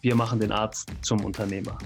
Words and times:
wir 0.00 0.14
machen 0.14 0.38
den 0.38 0.52
Arzt 0.52 0.92
zum 1.02 1.24
Unternehmer. 1.24 1.76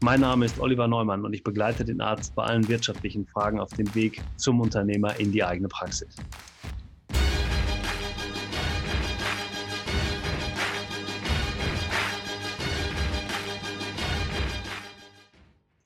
Mein 0.00 0.20
Name 0.20 0.46
ist 0.46 0.60
Oliver 0.60 0.86
Neumann 0.86 1.24
und 1.24 1.32
ich 1.32 1.42
begleite 1.42 1.84
den 1.84 2.00
Arzt 2.00 2.34
bei 2.36 2.44
allen 2.44 2.68
wirtschaftlichen 2.68 3.26
Fragen 3.26 3.58
auf 3.58 3.70
dem 3.70 3.92
Weg 3.94 4.22
zum 4.36 4.60
Unternehmer 4.60 5.18
in 5.18 5.32
die 5.32 5.42
eigene 5.42 5.68
Praxis. 5.68 6.14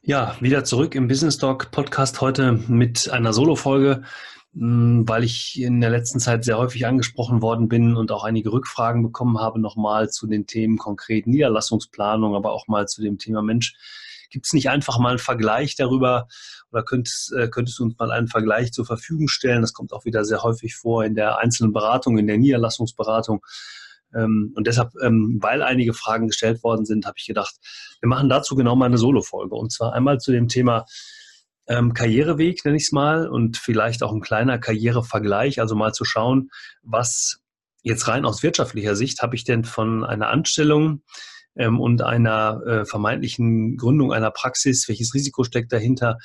Ja, 0.05 0.37
wieder 0.41 0.65
zurück 0.65 0.95
im 0.95 1.09
Business 1.09 1.39
Talk 1.39 1.71
Podcast 1.71 2.21
heute 2.21 2.53
mit 2.69 3.09
einer 3.09 3.33
Solo-Folge. 3.33 4.03
Hm, 4.55 5.09
weil 5.09 5.25
ich 5.25 5.61
in 5.61 5.81
der 5.81 5.89
letzten 5.89 6.21
Zeit 6.21 6.45
sehr 6.45 6.59
häufig 6.59 6.87
angesprochen 6.87 7.41
worden 7.41 7.69
bin 7.69 7.97
und 7.97 8.13
auch 8.13 8.25
einige 8.25 8.53
Rückfragen 8.53 9.03
bekommen 9.03 9.39
habe, 9.39 9.59
nochmal 9.59 10.11
zu 10.11 10.27
den 10.27 10.47
Themen 10.47 10.77
konkret 10.77 11.27
Niederlassungsplanung, 11.27 12.35
aber 12.35 12.53
auch 12.53 12.69
mal 12.69 12.87
zu 12.87 13.01
dem 13.01 13.17
Thema 13.19 13.41
Mensch. 13.41 13.75
Gibt 14.31 14.47
es 14.47 14.53
nicht 14.53 14.69
einfach 14.69 14.99
mal 14.99 15.11
einen 15.11 15.19
Vergleich 15.19 15.75
darüber 15.77 16.27
oder 16.71 16.83
könntest, 16.83 17.33
äh, 17.33 17.49
könntest 17.49 17.79
du 17.79 17.85
uns 17.85 17.99
mal 17.99 18.13
einen 18.13 18.29
Vergleich 18.29 18.73
zur 18.73 18.85
Verfügung 18.85 19.29
stellen? 19.29 19.63
Das 19.63 19.73
kommt 19.73 19.93
auch 19.93 20.05
wieder 20.05 20.25
sehr 20.25 20.43
häufig 20.43 20.75
vor 20.75 21.05
in 21.05 21.15
der 21.15 21.39
einzelnen 21.39 21.73
Beratung, 21.73 22.19
in 22.19 22.27
der 22.27 22.39
Niederlassungsberatung. 22.39 23.43
Ähm, 24.15 24.53
und 24.55 24.67
deshalb, 24.67 24.91
ähm, 25.03 25.39
weil 25.41 25.63
einige 25.63 25.95
Fragen 25.95 26.29
gestellt 26.29 26.63
worden 26.63 26.85
sind, 26.85 27.07
habe 27.07 27.15
ich 27.19 27.27
gedacht, 27.27 27.55
wir 28.01 28.09
machen 28.09 28.29
dazu 28.29 28.55
genau 28.55 28.77
mal 28.77 28.87
eine 28.87 28.99
Solo-Folge. 28.99 29.55
Und 29.55 29.73
zwar 29.73 29.95
einmal 29.95 30.19
zu 30.19 30.31
dem 30.33 30.49
Thema 30.49 30.85
ähm, 31.67 31.95
Karriereweg, 31.95 32.65
nenne 32.65 32.77
ich 32.77 32.85
es 32.85 32.93
mal, 32.93 33.29
und 33.29 33.57
vielleicht 33.57 34.03
auch 34.03 34.13
ein 34.13 34.21
kleiner 34.21 34.59
Karrierevergleich, 34.59 35.61
also 35.61 35.75
mal 35.75 35.93
zu 35.93 36.05
schauen, 36.05 36.51
was 36.83 37.41
jetzt 37.83 38.09
rein 38.09 38.25
aus 38.25 38.43
wirtschaftlicher 38.43 38.97
Sicht 38.97 39.23
habe 39.23 39.35
ich 39.35 39.45
denn 39.45 39.65
von 39.65 40.05
einer 40.05 40.29
Anstellung 40.29 41.03
ähm, 41.57 41.81
und 41.81 42.03
einer 42.03 42.63
äh, 42.67 42.85
vermeintlichen 42.85 43.77
Gründung 43.77 44.13
einer 44.13 44.31
Praxis, 44.31 44.89
welches 44.89 45.15
Risiko 45.15 45.45
steckt 45.45 45.73
dahinter? 45.73 46.19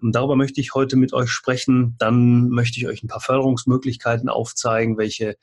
Und 0.00 0.14
darüber 0.14 0.36
möchte 0.36 0.60
ich 0.60 0.74
heute 0.74 0.96
mit 0.96 1.12
euch 1.14 1.30
sprechen. 1.30 1.96
Dann 1.98 2.50
möchte 2.50 2.78
ich 2.78 2.86
euch 2.86 3.02
ein 3.02 3.08
paar 3.08 3.20
Förderungsmöglichkeiten 3.20 4.28
aufzeigen, 4.28 4.98
welche 4.98 5.36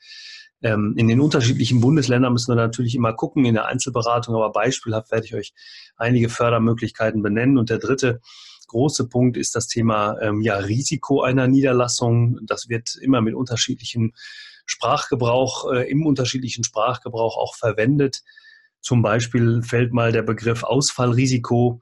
ähm, 0.62 0.94
in 0.96 1.08
den 1.08 1.20
unterschiedlichen 1.20 1.80
Bundesländern 1.80 2.32
müssen 2.32 2.52
wir 2.52 2.56
natürlich 2.56 2.94
immer 2.94 3.12
gucken, 3.12 3.44
in 3.44 3.54
der 3.54 3.66
Einzelberatung, 3.66 4.34
aber 4.34 4.52
beispielhaft 4.52 5.10
werde 5.10 5.26
ich 5.26 5.34
euch 5.34 5.52
einige 5.96 6.28
Fördermöglichkeiten 6.28 7.22
benennen. 7.22 7.58
Und 7.58 7.68
der 7.68 7.78
dritte 7.78 8.20
große 8.68 9.08
Punkt 9.08 9.36
ist 9.36 9.54
das 9.54 9.66
Thema 9.66 10.18
ähm, 10.20 10.40
ja, 10.40 10.56
Risiko 10.56 11.22
einer 11.22 11.46
Niederlassung. 11.46 12.38
Das 12.42 12.68
wird 12.68 12.96
immer 13.00 13.20
mit 13.20 13.34
unterschiedlichem 13.34 14.12
Sprachgebrauch, 14.66 15.72
äh, 15.72 15.90
im 15.90 16.06
unterschiedlichen 16.06 16.64
Sprachgebrauch 16.64 17.36
auch 17.36 17.54
verwendet. 17.54 18.22
Zum 18.80 19.02
Beispiel 19.02 19.62
fällt 19.62 19.92
mal 19.92 20.12
der 20.12 20.22
Begriff 20.22 20.62
Ausfallrisiko. 20.62 21.80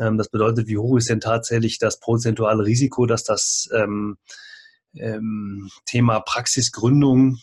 Ähm, 0.00 0.18
das 0.18 0.28
bedeutet, 0.28 0.68
wie 0.68 0.78
hoch 0.78 0.96
ist 0.96 1.08
denn 1.08 1.20
tatsächlich 1.20 1.78
das 1.78 2.00
prozentuale 2.00 2.64
Risiko, 2.64 3.06
dass 3.06 3.24
das 3.24 3.68
ähm, 3.74 4.16
ähm, 4.94 5.70
Thema 5.84 6.20
Praxisgründung 6.20 7.38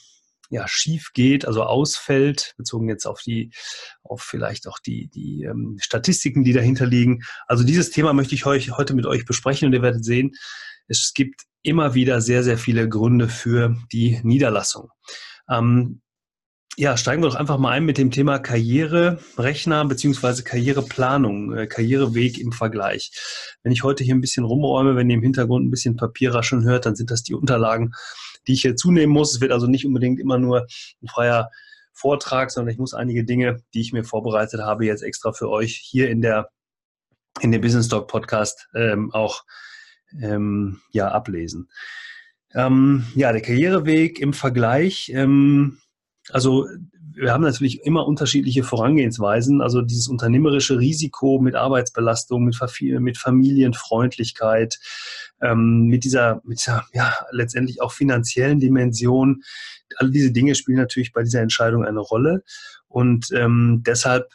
ja, 0.50 0.68
schief 0.68 1.12
geht, 1.14 1.46
also 1.46 1.64
ausfällt, 1.64 2.54
bezogen 2.58 2.90
jetzt 2.90 3.06
auf 3.06 3.22
die, 3.22 3.52
auf 4.04 4.22
vielleicht 4.22 4.68
auch 4.68 4.80
die, 4.80 5.08
die 5.08 5.44
ähm, 5.44 5.78
Statistiken, 5.82 6.44
die 6.44 6.54
dahinter 6.54 6.86
liegen. 6.86 7.24
Also 7.48 7.64
dieses 7.64 7.90
Thema 7.90 8.14
möchte 8.14 8.36
ich 8.36 8.46
euch 8.46 8.72
heute 8.72 8.94
mit 8.94 9.06
euch 9.06 9.26
besprechen 9.26 9.68
und 9.68 9.74
ihr 9.74 9.82
werdet 9.82 10.06
sehen, 10.06 10.34
es 10.88 11.14
gibt 11.14 11.42
immer 11.64 11.94
wieder 11.94 12.22
sehr, 12.22 12.44
sehr 12.44 12.58
viele 12.58 12.90
Gründe 12.90 13.30
für 13.30 13.76
die 13.92 14.20
Niederlassung. 14.24 14.90
Ähm, 15.50 16.02
ja, 16.76 16.98
steigen 16.98 17.22
wir 17.22 17.30
doch 17.30 17.36
einfach 17.36 17.60
mal 17.60 17.70
ein 17.70 17.86
mit 17.86 18.00
dem 18.00 18.10
Thema 18.10 18.40
Karriererechner 18.40 19.86
beziehungsweise 19.86 20.44
Karriereplanung, 20.44 21.56
äh, 21.56 21.68
Karriereweg 21.68 22.40
im 22.40 22.52
Vergleich. 22.52 23.12
Wenn 23.62 23.72
ich 23.72 23.84
heute 23.84 24.04
hier 24.04 24.16
ein 24.16 24.22
bisschen 24.22 24.44
rumräume, 24.44 24.96
wenn 24.96 25.10
ihr 25.10 25.18
im 25.18 25.22
Hintergrund 25.22 25.66
ein 25.66 25.72
bisschen 25.72 25.98
Papierrascheln 25.98 26.64
hört, 26.64 26.88
dann 26.88 26.96
sind 26.96 27.12
das 27.12 27.22
die 27.22 27.36
Unterlagen 27.36 27.94
die 28.48 28.54
ich 28.54 28.62
hier 28.62 28.76
zunehmen 28.76 29.14
muss. 29.14 29.36
Es 29.36 29.42
wird 29.42 29.52
also 29.52 29.68
nicht 29.68 29.86
unbedingt 29.86 30.20
immer 30.20 30.38
nur 30.38 30.68
ein 31.02 31.08
freier 31.08 31.50
Vortrag, 31.94 32.52
sondern 32.52 32.74
ich 32.74 32.80
muss 32.80 32.94
einige 32.94 33.24
Dinge, 33.24 33.62
die 33.74 33.82
ich 33.82 33.94
mir 33.94 34.04
vorbereitet 34.04 34.62
habe, 34.62 34.86
jetzt 34.86 35.04
extra 35.04 35.32
für 35.32 35.50
euch 35.50 35.76
hier 35.76 36.10
in 36.10 36.22
der 36.22 36.50
in 37.42 37.52
dem 37.52 37.62
Business 37.62 37.88
Talk 37.88 38.08
Podcast 38.08 38.68
ähm, 38.76 39.12
auch 39.12 39.44
ähm, 40.22 40.82
ja 40.92 41.10
ablesen. 41.10 41.70
Ähm, 42.54 43.06
ja, 43.16 43.32
der 43.32 43.42
Karriereweg 43.42 44.20
im 44.20 44.34
Vergleich. 44.34 45.12
Ähm, 45.14 45.80
also 46.30 46.68
wir 47.16 47.32
haben 47.32 47.44
natürlich 47.44 47.84
immer 47.84 48.08
unterschiedliche 48.08 48.64
Vorangehensweisen. 48.64 49.62
Also 49.62 49.82
dieses 49.82 50.08
unternehmerische 50.08 50.80
Risiko 50.80 51.40
mit 51.40 51.56
Arbeitsbelastung, 51.56 52.44
mit, 52.44 52.58
mit 53.00 53.18
Familienfreundlichkeit, 53.18 54.80
ähm, 55.44 55.86
mit 55.88 56.04
dieser, 56.04 56.42
mit 56.44 56.60
dieser 56.60 56.86
ja, 56.94 57.14
letztendlich 57.32 57.82
auch 57.82 57.92
finanziellen 57.92 58.60
Dimension. 58.60 59.44
All 59.98 60.10
diese 60.10 60.32
Dinge 60.32 60.56
spielen 60.56 60.78
natürlich 60.78 61.14
bei 61.14 61.24
dieser 61.24 61.42
Entscheidung 61.42 61.86
eine 61.86 62.00
Rolle. 62.00 62.44
Und 62.88 63.32
ähm, 63.34 63.84
deshalb 63.86 64.30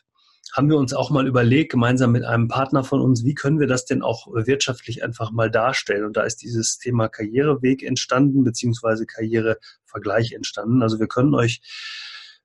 haben 0.54 0.70
wir 0.70 0.76
uns 0.76 0.94
auch 0.94 1.10
mal 1.10 1.26
überlegt, 1.26 1.72
gemeinsam 1.72 2.12
mit 2.12 2.24
einem 2.24 2.48
Partner 2.48 2.82
von 2.82 3.00
uns, 3.00 3.24
wie 3.24 3.34
können 3.34 3.60
wir 3.60 3.66
das 3.66 3.84
denn 3.84 4.02
auch 4.02 4.26
wirtschaftlich 4.32 5.04
einfach 5.04 5.30
mal 5.30 5.50
darstellen? 5.50 6.04
Und 6.04 6.16
da 6.16 6.22
ist 6.22 6.42
dieses 6.42 6.78
Thema 6.78 7.08
Karriereweg 7.08 7.82
entstanden, 7.82 8.44
beziehungsweise 8.44 9.06
Karrierevergleich 9.06 10.32
entstanden. 10.32 10.82
Also 10.82 10.98
wir 10.98 11.06
können 11.06 11.34
euch 11.34 11.60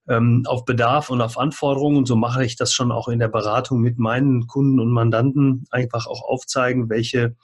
ähm, 0.07 0.44
auf 0.47 0.66
Bedarf 0.66 1.09
und 1.09 1.22
auf 1.22 1.38
Anforderungen, 1.38 1.97
und 1.97 2.07
so 2.07 2.16
mache 2.16 2.46
ich 2.46 2.56
das 2.56 2.73
schon 2.73 2.91
auch 2.91 3.07
in 3.07 3.19
der 3.19 3.29
Beratung 3.29 3.79
mit 3.79 3.97
meinen 4.00 4.47
Kunden 4.47 4.79
und 4.79 4.91
Mandanten, 4.91 5.66
einfach 5.72 6.06
auch 6.07 6.23
aufzeigen, 6.23 6.90
welche 6.90 7.35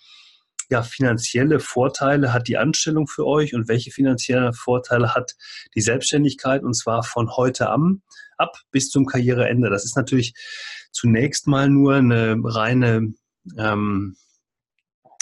ja, 0.70 0.84
finanzielle 0.84 1.60
Vorteile 1.60 2.34
hat 2.34 2.48
die 2.48 2.58
Anstellung 2.58 3.08
für 3.08 3.26
euch 3.26 3.56
und 3.56 3.68
welche 3.68 3.92
finanzielle 3.92 4.54
Vorteile 4.54 5.16
hat 5.16 5.36
die 5.76 5.82
Selbstständigkeit 5.82 6.64
und 6.64 6.76
zwar 6.76 7.04
von 7.04 7.36
heute 7.36 7.70
an 7.70 8.02
ab 8.38 8.56
bis 8.72 8.90
zum 8.90 9.06
Karriereende. 9.06 9.70
Das 9.70 9.84
ist 9.84 9.98
natürlich 9.98 10.34
zunächst 10.92 11.48
mal 11.48 11.70
nur 11.70 11.96
eine 11.96 12.38
reine 12.44 13.14
ähm, 13.58 14.16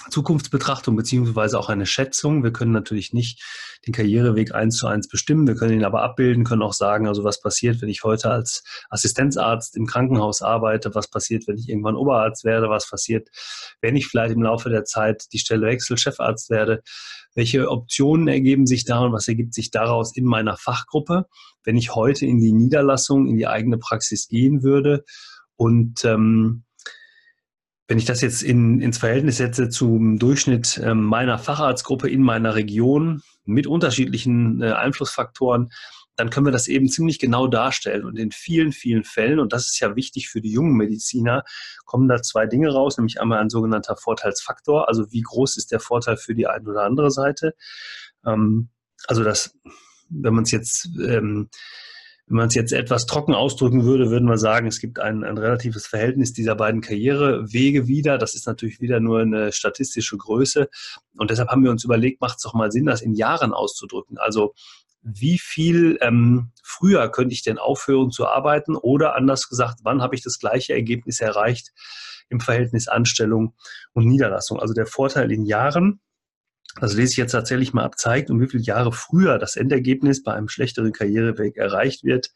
Zukunftsbetrachtung 0.09 0.95
beziehungsweise 0.95 1.59
auch 1.59 1.69
eine 1.69 1.85
Schätzung. 1.85 2.44
Wir 2.44 2.51
können 2.51 2.72
natürlich 2.72 3.13
nicht 3.13 3.44
den 3.85 3.94
Karriereweg 3.94 4.53
eins 4.53 4.78
zu 4.78 4.88
eins 4.88 5.07
bestimmen. 5.07 5.47
Wir 5.47 5.56
können 5.56 5.73
ihn 5.73 5.85
aber 5.85 6.03
abbilden, 6.03 6.44
können 6.44 6.62
auch 6.62 6.73
sagen, 6.73 7.07
also 7.07 7.23
was 7.23 7.41
passiert, 7.41 7.81
wenn 7.81 7.90
ich 7.90 8.03
heute 8.03 8.31
als 8.31 8.63
Assistenzarzt 8.90 9.75
im 9.75 9.85
Krankenhaus 9.85 10.41
arbeite, 10.41 10.95
was 10.95 11.09
passiert, 11.09 11.47
wenn 11.47 11.57
ich 11.57 11.69
irgendwann 11.69 11.95
Oberarzt 11.95 12.44
werde, 12.44 12.69
was 12.69 12.90
passiert, 12.90 13.29
wenn 13.81 13.95
ich 13.95 14.07
vielleicht 14.07 14.34
im 14.34 14.41
Laufe 14.41 14.69
der 14.69 14.85
Zeit 14.85 15.25
die 15.34 15.40
Stelle 15.40 15.68
wechsel, 15.68 15.97
Chefarzt 15.97 16.50
werde, 16.50 16.81
welche 17.35 17.69
Optionen 17.69 18.28
ergeben 18.28 18.66
sich 18.66 18.84
da 18.84 19.00
und 19.00 19.13
was 19.13 19.28
ergibt 19.28 19.53
sich 19.53 19.69
daraus 19.69 20.16
in 20.16 20.25
meiner 20.25 20.57
Fachgruppe, 20.57 21.28
wenn 21.63 21.78
ich 21.78 21.94
heute 21.94 22.25
in 22.25 22.39
die 22.39 22.51
Niederlassung, 22.51 23.28
in 23.28 23.38
die 23.38 23.47
eigene 23.47 23.78
Praxis 23.78 24.28
gehen 24.28 24.63
würde 24.63 25.03
und 25.56 26.03
ähm, 26.03 26.63
wenn 27.88 27.98
ich 27.98 28.06
das 28.06 28.22
jetzt 28.22 28.44
in, 28.44 28.81
ins 28.81 28.98
Verhältnis 28.98 29.38
setze 29.38 29.70
zum 29.70 30.19
Durchschnitt 30.19 30.78
äh, 30.78 30.94
meiner 30.94 31.38
Facharztgruppe 31.38 32.10
in 32.10 32.22
meiner 32.22 32.56
Region 32.56 33.22
mit 33.45 33.66
unterschiedlichen 33.66 34.62
äh, 34.62 34.72
Einflussfaktoren, 34.72 35.72
dann 36.18 36.30
können 36.30 36.48
wir 36.48 36.51
das 36.51 36.68
eben 36.68 36.89
ziemlich 36.89 37.19
genau 37.19 37.48
darstellen. 37.48 38.04
Und 38.04 38.18
in 38.18 38.31
vielen, 38.31 38.72
vielen 38.72 39.04
Fällen, 39.04 39.39
und 39.39 39.54
das 39.54 39.68
ist 39.68 39.80
ja 39.80 39.95
wichtig 39.95 40.30
für 40.30 40.42
die 40.42 40.51
jungen 40.51 40.75
Mediziner, 40.75 41.44
kommen 41.86 42.07
da 42.07 42.22
zwei 42.22 42.48
Dinge 42.48 42.69
raus, 42.74 42.98
nämlich 42.98 43.22
einmal 43.22 43.39
ein 43.39 43.51
sogenannter 43.51 43.95
Vorteilsfaktor, 43.95 44.88
also 44.88 45.12
wie 45.12 45.22
groß 45.22 45.57
ist 45.57 45.72
der 45.72 45.80
Vorteil 45.80 46.18
für 46.18 46.36
die 46.36 46.48
eine 46.48 46.68
oder 46.68 46.83
andere 46.83 47.12
Seite. 47.12 47.54
Ähm, 48.25 48.69
also 49.06 49.24
das, 49.24 49.56
wenn 50.10 50.33
man 50.33 50.44
es 50.44 50.51
jetzt 50.51 50.90
ähm, 51.00 51.50
wenn 52.27 52.38
man 52.38 52.47
es 52.50 52.56
jetzt 52.56 52.74
etwas 52.74 53.06
trocken 53.06 53.33
ausdrücken 53.33 53.85
würde, 53.85 54.09
würden 54.09 54.27
wir 54.27 54.38
sagen, 54.38 54.68
es 54.68 54.79
gibt 54.79 55.00
ein, 55.00 55.24
ein 55.24 55.38
relatives 55.38 55.88
Verhältnis 55.88 56.33
dieser 56.33 56.56
beiden 56.56 56.81
Karrierewege 56.81 57.88
wieder. 57.88 58.18
Das 58.18 58.35
ist 58.35 58.45
natürlich 58.47 58.81
wieder 58.81 59.00
nur 59.00 59.21
eine 59.21 59.53
statistische 59.53 60.18
Größe. 60.18 60.69
Und 61.18 61.31
deshalb 61.31 61.50
haben 61.50 61.63
wir 61.63 61.71
uns 61.71 61.85
überlegt, 61.85 62.19
macht 62.19 62.38
es 62.38 62.44
doch 62.44 62.53
mal 62.53 62.69
Sinn, 62.69 62.85
das 62.85 63.01
in 63.01 63.13
Jahren 63.13 63.53
auszudrücken. 63.53 64.18
Also 64.18 64.53
wie 65.01 65.38
viel 65.38 65.97
ähm, 66.01 66.51
früher 66.62 67.09
könnte 67.09 67.33
ich 67.33 67.44
denn 67.44 67.57
aufhören 67.57 68.12
zu 68.12 68.27
arbeiten? 68.27 68.75
Oder 68.75 69.15
anders 69.15 69.47
gesagt, 69.47 69.80
wann 69.83 70.01
habe 70.01 70.15
ich 70.15 70.21
das 70.21 70.38
gleiche 70.38 70.73
Ergebnis 70.73 71.21
erreicht, 71.21 71.71
im 72.30 72.41
Verhältnis 72.41 72.89
Anstellung 72.89 73.56
und 73.94 74.06
Niederlassung. 74.06 74.59
Also 74.59 74.73
der 74.73 74.85
Vorteil 74.85 75.31
in 75.31 75.45
Jahren, 75.45 76.01
das 76.79 76.94
lese 76.94 77.12
ich 77.12 77.18
jetzt 77.18 77.31
tatsächlich 77.31 77.74
mal 77.74 77.83
ab, 77.83 77.97
zeigt, 77.97 78.29
um 78.29 78.39
wie 78.41 78.47
viele 78.47 78.63
Jahre 78.63 78.91
früher 78.91 79.39
das 79.39 79.56
Endergebnis 79.56 80.24
bei 80.24 80.33
einem 80.33 80.50
schlechteren 80.50 80.91
Karriereweg 80.91 81.57
erreicht 81.57 82.03
wird, 82.03 82.31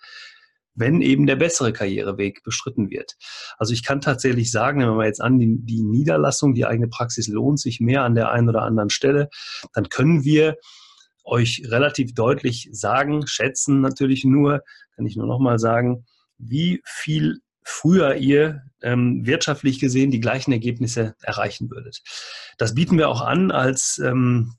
wenn 0.74 1.02
eben 1.02 1.28
der 1.28 1.36
bessere 1.36 1.74
Karriereweg 1.74 2.44
beschritten 2.44 2.90
wird. 2.90 3.16
Also 3.58 3.74
ich 3.74 3.84
kann 3.84 4.02
tatsächlich 4.02 4.52
sagen, 4.52 4.80
wenn 4.80 4.98
wir 4.98 5.06
jetzt 5.06 5.22
an, 5.22 5.38
die, 5.38 5.58
die 5.60 5.84
Niederlassung, 5.84 6.54
die 6.54 6.66
eigene 6.66 6.88
Praxis 6.88 7.28
lohnt 7.28 7.60
sich 7.60 7.80
mehr 7.80 8.04
an 8.04 8.16
der 8.16 8.32
einen 8.32 8.50
oder 8.50 8.64
anderen 8.64 8.90
Stelle, 8.90 9.30
dann 9.74 9.90
können 9.90 10.24
wir 10.24 10.58
euch 11.24 11.64
relativ 11.68 12.14
deutlich 12.14 12.70
sagen, 12.72 13.28
schätzen 13.28 13.82
natürlich 13.82 14.24
nur, 14.24 14.62
kann 14.96 15.06
ich 15.06 15.16
nur 15.16 15.28
nochmal 15.28 15.60
sagen, 15.60 16.06
wie 16.38 16.82
viel 16.86 17.42
früher 17.64 18.16
ihr 18.16 18.64
ähm, 18.82 19.26
wirtschaftlich 19.26 19.80
gesehen 19.80 20.12
die 20.12 20.20
gleichen 20.20 20.52
Ergebnisse 20.52 21.16
erreichen 21.22 21.70
würdet. 21.70 22.02
Das 22.58 22.74
bieten 22.74 22.98
wir 22.98 23.10
auch 23.10 23.22
an 23.22 23.52
als, 23.52 24.00
ähm, 24.04 24.54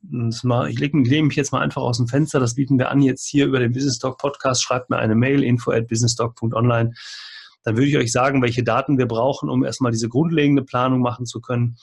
ich 0.69 0.79
lege 0.79 0.97
mich 0.97 1.37
jetzt 1.37 1.53
mal 1.53 1.61
einfach 1.61 1.83
aus 1.83 1.97
dem 1.97 2.09
Fenster, 2.09 2.39
das 2.41 2.55
bieten 2.55 2.79
wir 2.79 2.91
an 2.91 3.03
jetzt 3.03 3.27
hier 3.27 3.47
über 3.47 3.59
den 3.59 3.73
Business 3.73 3.99
Talk 3.99 4.19
Podcast, 4.19 4.63
schreibt 4.63 4.91
mir 4.91 4.99
eine 4.99 5.15
Mail, 5.15 5.43
info 5.43 5.73
at 5.73 5.89
businesstalk.online. 5.89 6.93
Dann 7.65 7.77
würde 7.77 7.89
ich 7.89 7.97
euch 7.97 8.13
sagen, 8.13 8.43
welche 8.43 8.65
Daten 8.65 8.99
wir 8.99 9.07
brauchen, 9.07 9.49
um 9.49 9.65
erstmal 9.65 9.93
diese 9.93 10.09
grundlegende 10.09 10.63
Planung 10.63 11.01
machen 11.01 11.27
zu 11.27 11.41
können. 11.41 11.77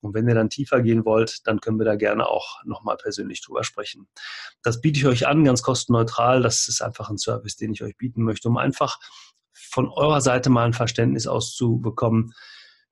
Und 0.00 0.14
wenn 0.14 0.28
ihr 0.28 0.34
dann 0.34 0.50
tiefer 0.50 0.82
gehen 0.82 1.04
wollt, 1.04 1.46
dann 1.46 1.60
können 1.60 1.78
wir 1.78 1.84
da 1.84 1.94
gerne 1.94 2.26
auch 2.26 2.62
nochmal 2.64 2.96
persönlich 2.96 3.40
drüber 3.40 3.62
sprechen. 3.62 4.08
Das 4.62 4.80
biete 4.80 4.98
ich 4.98 5.06
euch 5.06 5.26
an, 5.28 5.44
ganz 5.44 5.62
kostenneutral. 5.62 6.42
Das 6.42 6.66
ist 6.66 6.82
einfach 6.82 7.08
ein 7.08 7.18
Service, 7.18 7.56
den 7.56 7.72
ich 7.72 7.82
euch 7.82 7.96
bieten 7.96 8.24
möchte, 8.24 8.48
um 8.48 8.56
einfach 8.56 8.98
von 9.72 9.88
eurer 9.88 10.20
Seite 10.20 10.50
mal 10.50 10.66
ein 10.66 10.74
Verständnis 10.74 11.26
auszubekommen, 11.26 12.34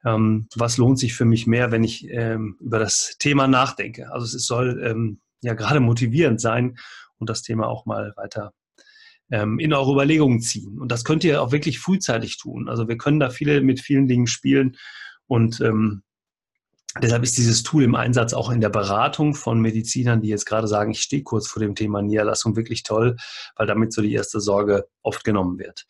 ähm, 0.05 0.49
was 0.55 0.79
lohnt 0.79 0.99
sich 0.99 1.15
für 1.15 1.27
mich 1.27 1.47
mehr, 1.47 1.71
wenn 1.71 1.85
ich 1.85 2.09
ähm, 2.09 2.57
über 2.61 2.79
das 2.79 3.17
Thema 3.19 3.47
nachdenke. 3.47 4.11
Also 4.13 4.25
es 4.37 4.47
soll 4.47 4.83
ähm, 4.85 5.21
ja 5.43 5.55
gerade 5.55 5.81
motivierend 5.81 6.41
sein 6.41 6.79
und 7.19 7.29
das 7.29 7.43
Thema 7.43 7.69
auch 7.69 7.85
mal 7.85 8.15
weiter 8.17 8.53
ähm, 9.31 9.59
in 9.59 9.75
eure 9.75 9.93
Überlegungen 9.93 10.41
ziehen. 10.41 10.79
Und 10.81 10.91
das 10.91 11.05
könnt 11.05 11.23
ihr 11.23 11.43
auch 11.43 11.53
wirklich 11.53 11.79
frühzeitig 11.79 12.39
tun. 12.39 12.69
Also 12.69 12.89
wir 12.89 12.97
können 12.97 13.21
da 13.21 13.31
viele 13.31 13.61
mit 13.61 13.81
vielen 13.81 14.09
Dingen 14.09 14.27
spielen 14.27 14.77
und 15.27 15.61
ähm, 15.61 16.03
Deshalb 17.01 17.23
ist 17.23 17.39
dieses 17.39 17.63
Tool 17.63 17.85
im 17.85 17.95
Einsatz 17.95 18.33
auch 18.33 18.51
in 18.51 18.61
der 18.61 18.69
Beratung 18.69 19.37
von 19.37 19.61
Medizinern, 19.61 20.23
die 20.23 20.29
jetzt 20.29 20.45
gerade 20.45 20.67
sagen, 20.67 20.91
ich 20.91 21.03
stehe 21.03 21.23
kurz 21.23 21.47
vor 21.47 21.63
dem 21.63 21.77
Thema 21.77 22.03
Niederlassung, 22.03 22.57
wirklich 22.57 22.83
toll, 22.83 23.15
weil 23.55 23.69
damit 23.69 23.93
so 23.93 24.03
die 24.03 24.13
erste 24.13 24.41
Sorge 24.41 24.89
oft 25.03 25.23
genommen 25.23 25.61
wird. 25.61 25.87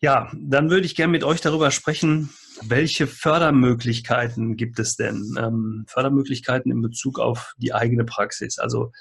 Ja, 0.00 0.30
dann 0.38 0.70
würde 0.70 0.86
ich 0.86 0.94
gerne 0.94 1.12
mit 1.12 1.24
euch 1.24 1.40
darüber 1.40 1.70
sprechen, 1.70 2.30
welche 2.62 3.06
Fördermöglichkeiten 3.06 4.56
gibt 4.56 4.78
es 4.78 4.96
denn? 4.96 5.36
Ähm, 5.38 5.84
Fördermöglichkeiten 5.88 6.70
in 6.70 6.82
Bezug 6.82 7.18
auf 7.18 7.54
die 7.56 7.72
eigene 7.72 8.04
Praxis. 8.04 8.58
Also 8.58 8.92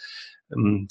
ähm, 0.51 0.87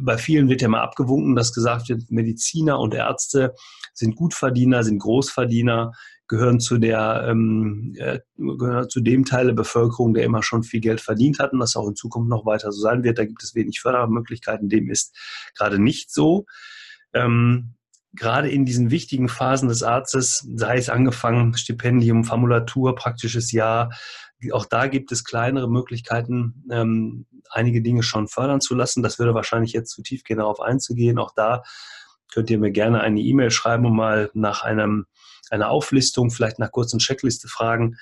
bei 0.00 0.16
vielen 0.16 0.48
wird 0.48 0.62
ja 0.62 0.68
mal 0.68 0.82
abgewunken, 0.82 1.34
dass 1.34 1.52
gesagt 1.52 1.88
wird, 1.88 2.10
Mediziner 2.10 2.78
und 2.78 2.94
Ärzte 2.94 3.54
sind 3.92 4.16
Gutverdiener, 4.16 4.84
sind 4.84 4.98
Großverdiener, 4.98 5.92
gehören 6.28 6.60
zu 6.60 6.78
der 6.78 7.26
ähm, 7.28 7.94
äh, 7.98 8.20
gehören 8.36 8.88
zu 8.88 9.00
dem 9.00 9.24
Teil 9.24 9.46
der 9.46 9.54
Bevölkerung, 9.54 10.14
der 10.14 10.24
immer 10.24 10.42
schon 10.42 10.62
viel 10.62 10.80
Geld 10.80 11.00
verdient 11.00 11.38
hat 11.38 11.52
und 11.52 11.60
das 11.60 11.76
auch 11.76 11.88
in 11.88 11.96
Zukunft 11.96 12.30
noch 12.30 12.46
weiter 12.46 12.72
so 12.72 12.80
sein 12.80 13.02
wird. 13.02 13.18
Da 13.18 13.26
gibt 13.26 13.42
es 13.42 13.54
wenig 13.54 13.80
Fördermöglichkeiten. 13.80 14.70
Dem 14.70 14.88
ist 14.88 15.14
gerade 15.54 15.78
nicht 15.78 16.10
so. 16.10 16.46
Ähm, 17.12 17.74
gerade 18.14 18.50
in 18.50 18.64
diesen 18.64 18.90
wichtigen 18.90 19.28
Phasen 19.28 19.68
des 19.68 19.82
Arztes, 19.82 20.46
sei 20.54 20.76
es 20.76 20.88
angefangen, 20.88 21.56
Stipendium, 21.56 22.24
Formulatur, 22.24 22.94
praktisches 22.94 23.52
Jahr, 23.52 23.90
auch 24.50 24.66
da 24.66 24.88
gibt 24.88 25.12
es 25.12 25.24
kleinere 25.24 25.70
Möglichkeiten, 25.70 26.64
ähm, 26.70 27.26
einige 27.50 27.80
Dinge 27.80 28.02
schon 28.02 28.26
fördern 28.26 28.60
zu 28.60 28.74
lassen. 28.74 29.02
Das 29.02 29.18
würde 29.18 29.34
wahrscheinlich 29.34 29.72
jetzt 29.72 29.90
zu 29.90 30.02
tief 30.02 30.24
gehen, 30.24 30.38
darauf 30.38 30.60
einzugehen. 30.60 31.18
Auch 31.18 31.32
da 31.34 31.62
könnt 32.32 32.50
ihr 32.50 32.58
mir 32.58 32.72
gerne 32.72 33.00
eine 33.02 33.20
E-Mail 33.20 33.50
schreiben 33.50 33.86
und 33.86 33.94
mal 33.94 34.30
nach 34.34 34.62
einem, 34.62 35.06
einer 35.50 35.70
Auflistung, 35.70 36.30
vielleicht 36.30 36.58
nach 36.58 36.72
kurzen 36.72 36.98
Checkliste 36.98 37.46
fragen. 37.46 37.96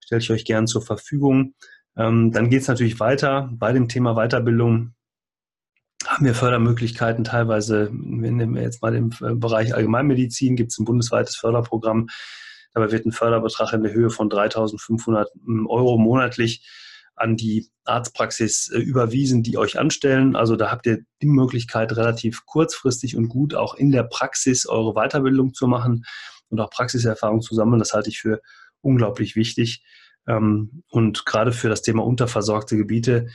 Stelle 0.00 0.20
ich 0.20 0.30
euch 0.30 0.44
gerne 0.44 0.66
zur 0.66 0.82
Verfügung. 0.82 1.54
Ähm, 1.96 2.32
dann 2.32 2.50
geht 2.50 2.62
es 2.62 2.68
natürlich 2.68 2.98
weiter 2.98 3.50
bei 3.52 3.72
dem 3.72 3.88
Thema 3.88 4.14
Weiterbildung 4.14 4.94
haben 6.06 6.24
wir 6.24 6.34
Fördermöglichkeiten 6.34 7.24
teilweise, 7.24 7.90
wenn 7.92 8.54
wir 8.54 8.62
jetzt 8.62 8.82
mal 8.82 8.94
im 8.94 9.10
Bereich 9.40 9.74
Allgemeinmedizin, 9.74 10.56
gibt 10.56 10.72
es 10.72 10.78
ein 10.78 10.84
bundesweites 10.84 11.36
Förderprogramm. 11.36 12.08
Dabei 12.72 12.90
wird 12.90 13.06
ein 13.06 13.12
Förderbetrag 13.12 13.72
in 13.72 13.82
der 13.82 13.92
Höhe 13.92 14.10
von 14.10 14.28
3.500 14.28 15.26
Euro 15.68 15.96
monatlich 15.96 16.66
an 17.16 17.36
die 17.36 17.68
Arztpraxis 17.84 18.70
äh, 18.72 18.78
überwiesen, 18.78 19.42
die 19.42 19.56
euch 19.56 19.78
anstellen. 19.78 20.36
Also 20.36 20.56
da 20.56 20.70
habt 20.70 20.86
ihr 20.86 21.04
die 21.22 21.26
Möglichkeit, 21.26 21.96
relativ 21.96 22.44
kurzfristig 22.46 23.16
und 23.16 23.28
gut 23.28 23.54
auch 23.54 23.74
in 23.74 23.92
der 23.92 24.02
Praxis 24.02 24.66
eure 24.66 24.94
Weiterbildung 24.94 25.54
zu 25.54 25.68
machen 25.68 26.04
und 26.48 26.60
auch 26.60 26.70
Praxiserfahrung 26.70 27.40
zu 27.40 27.54
sammeln. 27.54 27.78
Das 27.78 27.92
halte 27.92 28.10
ich 28.10 28.20
für 28.20 28.40
unglaublich 28.80 29.36
wichtig. 29.36 29.84
Ähm, 30.26 30.82
und 30.88 31.24
gerade 31.26 31.52
für 31.52 31.68
das 31.68 31.82
Thema 31.82 32.04
unterversorgte 32.04 32.76
Gebiete 32.76 33.28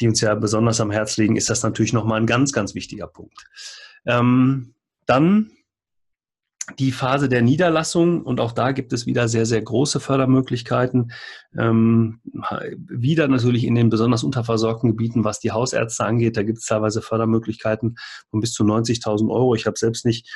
die 0.00 0.08
uns 0.08 0.20
ja 0.20 0.34
besonders 0.34 0.80
am 0.80 0.90
Herz 0.90 1.16
liegen, 1.16 1.36
ist 1.36 1.50
das 1.50 1.62
natürlich 1.62 1.92
nochmal 1.92 2.20
ein 2.20 2.26
ganz, 2.26 2.52
ganz 2.52 2.74
wichtiger 2.74 3.06
Punkt. 3.06 3.46
Ähm, 4.06 4.74
dann 5.06 5.50
die 6.78 6.92
Phase 6.92 7.28
der 7.28 7.42
Niederlassung 7.42 8.22
und 8.22 8.40
auch 8.40 8.52
da 8.52 8.72
gibt 8.72 8.92
es 8.92 9.06
wieder 9.06 9.28
sehr, 9.28 9.46
sehr 9.46 9.60
große 9.60 9.98
Fördermöglichkeiten. 9.98 11.12
Ähm, 11.58 12.20
wieder 12.74 13.28
natürlich 13.28 13.64
in 13.64 13.74
den 13.74 13.90
besonders 13.90 14.22
unterversorgten 14.22 14.90
Gebieten, 14.90 15.24
was 15.24 15.40
die 15.40 15.50
Hausärzte 15.50 16.04
angeht, 16.04 16.36
da 16.36 16.42
gibt 16.42 16.58
es 16.58 16.66
teilweise 16.66 17.02
Fördermöglichkeiten 17.02 17.96
von 18.30 18.40
bis 18.40 18.52
zu 18.52 18.62
90.000 18.62 19.30
Euro. 19.30 19.54
Ich 19.54 19.66
habe 19.66 19.78
selbst 19.78 20.04
nicht 20.04 20.30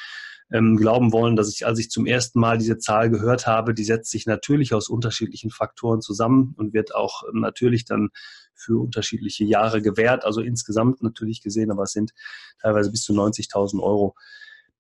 ähm, 0.53 0.77
glauben 0.77 1.13
wollen, 1.13 1.37
dass 1.37 1.53
ich, 1.53 1.67
als 1.67 1.79
ich 1.79 1.91
zum 1.91 2.07
ersten 2.07 2.41
Mal 2.41 2.59
diese 2.59 2.79
Zahl 2.79 3.11
gehört 3.11 3.47
habe, 3.47 3.75
die 3.75 3.85
setzt 3.85 4.11
sich 4.11 4.27
natürlich 4.27 4.75
aus 4.75 4.89
unterschiedlichen 4.89 5.51
Faktoren 5.51 6.01
zusammen 6.01 6.55
und 6.57 6.75
wird 6.75 6.95
auch 6.95 7.23
natürlich 7.33 7.85
dann 7.85 8.11
für 8.55 8.81
unterschiedliche 8.81 9.45
Jahre 9.45 9.83
gewährt, 9.83 10.25
also 10.25 10.41
insgesamt 10.41 11.03
natürlich 11.03 11.43
gesehen, 11.43 11.71
aber 11.71 11.85
es 11.85 11.93
sind 11.93 12.13
teilweise 12.61 12.91
bis 12.91 13.03
zu 13.03 13.13
90.000 13.13 13.83
Euro. 13.83 14.15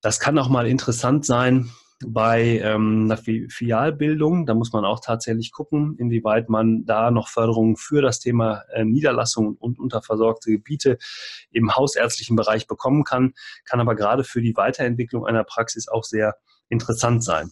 Das 0.01 0.21
kann 0.21 0.39
auch 0.39 0.49
mal 0.49 0.67
interessant 0.67 1.25
sein 1.25 1.71
bei 2.05 2.61
ähm, 2.63 3.05
einer 3.05 3.17
Filialbildung. 3.17 4.47
Da 4.47 4.55
muss 4.55 4.73
man 4.73 4.85
auch 4.85 5.01
tatsächlich 5.01 5.53
gucken, 5.53 5.97
inwieweit 5.99 6.49
man 6.49 6.85
da 6.85 7.11
noch 7.11 7.29
Förderungen 7.29 7.77
für 7.77 8.03
das 8.03 8.21
Thema 8.21 8.63
äh, 8.73 8.85
Niederlassung 8.85 9.57
und 9.57 9.79
unterversorgte 9.79 10.51
Gebiete 10.51 10.99
im 11.51 11.75
hausärztlichen 11.75 12.37
Bereich 12.37 12.67
bekommen 12.67 13.05
kann, 13.05 13.35
kann 13.65 13.81
aber 13.81 13.95
gerade 13.95 14.25
für 14.25 14.43
die 14.43 14.57
Weiterentwicklung 14.57 15.27
einer 15.27 15.45
Praxis 15.45 15.89
auch 15.89 16.05
sehr 16.05 16.37
interessant 16.69 17.23
sein. 17.23 17.51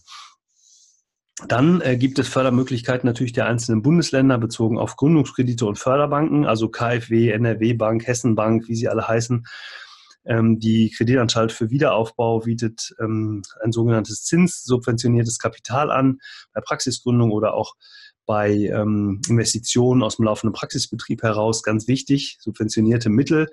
Dann 1.47 1.81
äh, 1.81 1.97
gibt 1.97 2.19
es 2.19 2.27
Fördermöglichkeiten 2.27 3.07
natürlich 3.07 3.33
der 3.33 3.47
einzelnen 3.47 3.81
Bundesländer 3.81 4.37
bezogen 4.37 4.77
auf 4.77 4.95
Gründungskredite 4.95 5.65
und 5.65 5.79
Förderbanken, 5.79 6.45
also 6.45 6.69
KfW, 6.69 7.29
NRW 7.29 7.73
Bank, 7.73 8.05
Hessen 8.05 8.35
Bank, 8.35 8.67
wie 8.67 8.75
sie 8.75 8.87
alle 8.87 9.07
heißen. 9.07 9.45
Ähm, 10.25 10.59
die 10.59 10.89
Kreditanstalt 10.89 11.51
für 11.51 11.69
Wiederaufbau 11.69 12.39
bietet 12.39 12.93
ähm, 12.99 13.43
ein 13.61 13.71
sogenanntes 13.71 14.23
zinssubventioniertes 14.23 15.39
Kapital 15.39 15.91
an 15.91 16.19
bei 16.53 16.61
Praxisgründung 16.61 17.31
oder 17.31 17.53
auch 17.53 17.75
bei 18.25 18.51
ähm, 18.51 19.21
Investitionen 19.27 20.01
aus 20.01 20.15
dem 20.17 20.25
laufenden 20.25 20.53
Praxisbetrieb 20.53 21.23
heraus. 21.23 21.63
Ganz 21.63 21.87
wichtig, 21.87 22.37
subventionierte 22.39 23.09
Mittel 23.09 23.49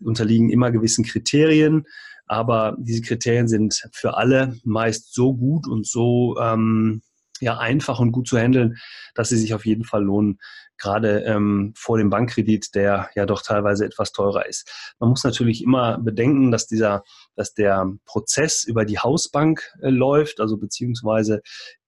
unterliegen 0.00 0.50
immer 0.50 0.70
gewissen 0.70 1.04
Kriterien. 1.04 1.84
Aber 2.26 2.76
diese 2.78 3.02
Kriterien 3.02 3.46
sind 3.46 3.82
für 3.92 4.16
alle 4.16 4.58
meist 4.64 5.14
so 5.14 5.34
gut 5.34 5.68
und 5.68 5.86
so 5.86 6.36
ähm, 6.40 7.02
ja 7.40 7.58
einfach 7.58 8.00
und 8.00 8.12
gut 8.12 8.26
zu 8.26 8.38
handeln, 8.38 8.76
dass 9.14 9.28
sie 9.28 9.36
sich 9.36 9.54
auf 9.54 9.66
jeden 9.66 9.84
Fall 9.84 10.02
lohnen, 10.02 10.38
gerade 10.78 11.20
ähm, 11.20 11.72
vor 11.76 11.98
dem 11.98 12.10
Bankkredit, 12.10 12.74
der 12.74 13.10
ja 13.14 13.26
doch 13.26 13.42
teilweise 13.42 13.84
etwas 13.84 14.12
teurer 14.12 14.46
ist. 14.46 14.94
Man 14.98 15.10
muss 15.10 15.24
natürlich 15.24 15.62
immer 15.62 15.98
bedenken, 15.98 16.50
dass 16.50 16.66
dieser, 16.66 17.02
dass 17.34 17.54
der 17.54 17.90
Prozess 18.04 18.64
über 18.64 18.84
die 18.84 18.98
Hausbank 18.98 19.62
äh, 19.80 19.90
läuft, 19.90 20.40
also 20.40 20.56
beziehungsweise 20.56 21.40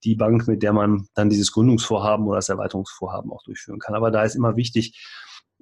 die 0.05 0.15
Bank, 0.15 0.49
mit 0.49 0.63
der 0.63 0.73
man 0.73 1.09
dann 1.15 1.31
dieses 1.31 1.53
Gründungsvorhaben 1.53 2.27
oder 2.27 2.37
das 2.37 2.49
Erweiterungsvorhaben 2.49 3.31
auch 3.33 3.43
durchführen 3.45 3.79
kann. 3.79 3.95
Aber 3.95 4.11
da 4.11 4.23
ist 4.23 4.37
immer 4.37 4.57
wichtig, 4.57 5.05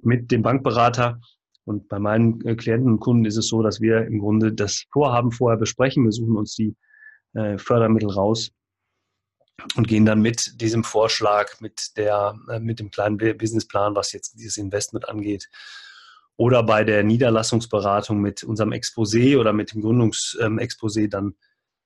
mit 0.01 0.31
dem 0.31 0.43
Bankberater 0.43 1.19
und 1.65 1.89
bei 1.89 1.99
meinen 1.99 2.39
äh, 2.45 2.55
Klienten 2.55 2.93
und 2.93 2.99
Kunden 2.99 3.25
ist 3.25 3.37
es 3.37 3.47
so, 3.47 3.61
dass 3.61 3.81
wir 3.81 4.05
im 4.05 4.19
Grunde 4.19 4.53
das 4.53 4.85
Vorhaben 4.91 5.31
vorher 5.31 5.57
besprechen. 5.57 6.05
Wir 6.05 6.11
suchen 6.11 6.37
uns 6.37 6.55
die 6.55 6.75
äh, 7.33 7.57
Fördermittel 7.57 8.09
raus 8.09 8.51
und 9.75 9.87
gehen 9.87 10.05
dann 10.05 10.21
mit 10.21 10.61
diesem 10.61 10.83
Vorschlag, 10.83 11.59
mit, 11.59 11.97
der, 11.97 12.39
äh, 12.49 12.59
mit 12.59 12.79
dem 12.79 12.91
kleinen 12.91 13.17
Businessplan, 13.17 13.95
was 13.95 14.11
jetzt 14.11 14.39
dieses 14.39 14.57
Investment 14.57 15.09
angeht, 15.09 15.49
oder 16.35 16.61
bei 16.63 16.83
der 16.83 17.03
Niederlassungsberatung 17.03 18.19
mit 18.19 18.43
unserem 18.43 18.71
Exposé 18.71 19.39
oder 19.39 19.53
mit 19.53 19.73
dem 19.73 19.81
Gründungsexposé 19.81 21.09
dann 21.09 21.35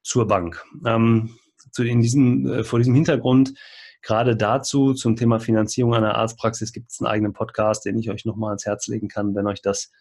zur 0.04 0.28
Bank. 0.28 0.64
Ähm, 0.86 1.38
zu 1.72 1.84
in 1.84 2.02
diesem, 2.02 2.46
äh, 2.48 2.64
vor 2.64 2.80
diesem 2.80 2.96
Hintergrund 2.96 3.54
Gerade 4.02 4.36
dazu, 4.36 4.94
zum 4.94 5.16
Thema 5.16 5.40
Finanzierung 5.40 5.94
einer 5.94 6.16
Arztpraxis, 6.16 6.74
gibt 6.74 6.92
es 6.92 7.00
einen 7.00 7.08
eigenen 7.08 7.34
Podcast, 7.34 7.86
den 7.86 8.00
ich 8.00 8.10
euch 8.10 8.26
nochmal 8.26 8.50
ans 8.50 8.66
Herz 8.66 8.88
legen 8.88 9.08
kann, 9.08 9.36
wenn 9.36 9.46
euch 9.46 9.62
das 9.62 9.92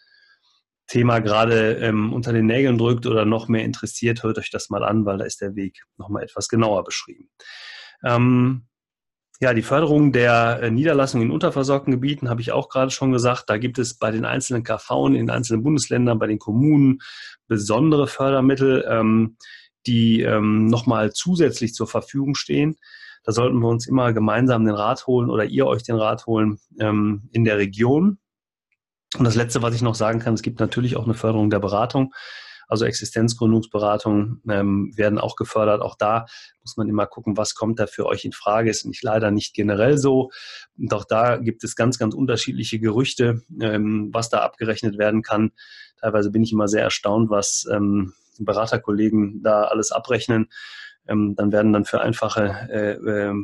Thema 0.90 1.20
gerade 1.20 1.74
ähm, 1.74 2.12
unter 2.12 2.32
den 2.32 2.46
Nägeln 2.46 2.76
drückt 2.76 3.06
oder 3.06 3.24
noch 3.24 3.46
mehr 3.46 3.64
interessiert, 3.64 4.24
hört 4.24 4.38
euch 4.38 4.50
das 4.50 4.70
mal 4.70 4.82
an, 4.82 5.06
weil 5.06 5.18
da 5.18 5.24
ist 5.24 5.40
der 5.40 5.54
Weg 5.54 5.84
nochmal 5.96 6.24
etwas 6.24 6.48
genauer 6.48 6.82
beschrieben. 6.82 7.30
Ähm, 8.04 8.66
ja, 9.40 9.54
die 9.54 9.62
Förderung 9.62 10.10
der 10.10 10.60
äh, 10.60 10.70
Niederlassungen 10.70 11.28
in 11.28 11.32
unterversorgten 11.32 11.92
Gebieten 11.92 12.28
habe 12.28 12.40
ich 12.40 12.50
auch 12.50 12.68
gerade 12.68 12.90
schon 12.90 13.12
gesagt. 13.12 13.44
Da 13.46 13.56
gibt 13.56 13.78
es 13.78 13.94
bei 13.98 14.10
den 14.10 14.24
einzelnen 14.24 14.64
KV 14.64 15.06
in 15.06 15.14
den 15.14 15.30
einzelnen 15.30 15.62
Bundesländern, 15.62 16.18
bei 16.18 16.26
den 16.26 16.40
Kommunen 16.40 16.98
besondere 17.46 18.08
Fördermittel, 18.08 18.84
ähm, 18.88 19.36
die 19.86 20.22
ähm, 20.22 20.66
nochmal 20.66 21.12
zusätzlich 21.12 21.72
zur 21.72 21.86
Verfügung 21.86 22.34
stehen. 22.34 22.76
Da 23.22 23.30
sollten 23.30 23.60
wir 23.60 23.68
uns 23.68 23.86
immer 23.86 24.12
gemeinsam 24.12 24.64
den 24.64 24.74
Rat 24.74 25.06
holen 25.06 25.30
oder 25.30 25.44
ihr 25.44 25.66
euch 25.66 25.84
den 25.84 25.96
Rat 25.96 26.26
holen 26.26 26.58
ähm, 26.80 27.28
in 27.30 27.44
der 27.44 27.58
Region. 27.58 28.18
Und 29.16 29.24
das 29.24 29.34
Letzte, 29.34 29.62
was 29.62 29.74
ich 29.74 29.82
noch 29.82 29.94
sagen 29.94 30.20
kann, 30.20 30.34
es 30.34 30.42
gibt 30.42 30.60
natürlich 30.60 30.96
auch 30.96 31.04
eine 31.04 31.14
Förderung 31.14 31.50
der 31.50 31.58
Beratung. 31.58 32.14
Also 32.68 32.84
Existenzgründungsberatungen 32.84 34.42
ähm, 34.48 34.92
werden 34.94 35.18
auch 35.18 35.34
gefördert. 35.34 35.82
Auch 35.82 35.96
da 35.96 36.26
muss 36.62 36.76
man 36.76 36.88
immer 36.88 37.06
gucken, 37.06 37.36
was 37.36 37.56
kommt 37.56 37.80
da 37.80 37.88
für 37.88 38.06
euch 38.06 38.24
in 38.24 38.30
Frage. 38.30 38.70
Ist 38.70 38.86
nicht 38.86 39.02
leider 39.02 39.32
nicht 39.32 39.54
generell 39.54 39.98
so. 39.98 40.30
Und 40.78 40.94
auch 40.94 41.04
da 41.04 41.38
gibt 41.38 41.64
es 41.64 41.74
ganz, 41.74 41.98
ganz 41.98 42.14
unterschiedliche 42.14 42.78
Gerüchte, 42.78 43.42
ähm, 43.60 44.10
was 44.12 44.28
da 44.28 44.42
abgerechnet 44.42 44.98
werden 44.98 45.22
kann. 45.22 45.50
Teilweise 46.00 46.30
bin 46.30 46.44
ich 46.44 46.52
immer 46.52 46.68
sehr 46.68 46.84
erstaunt, 46.84 47.28
was 47.28 47.66
ähm, 47.72 48.12
Beraterkollegen 48.38 49.42
da 49.42 49.64
alles 49.64 49.90
abrechnen. 49.90 50.48
Ähm, 51.08 51.34
dann 51.36 51.50
werden 51.50 51.72
dann 51.72 51.84
für 51.84 52.00
einfache 52.00 52.68
äh, 52.70 52.92
äh, 52.92 53.34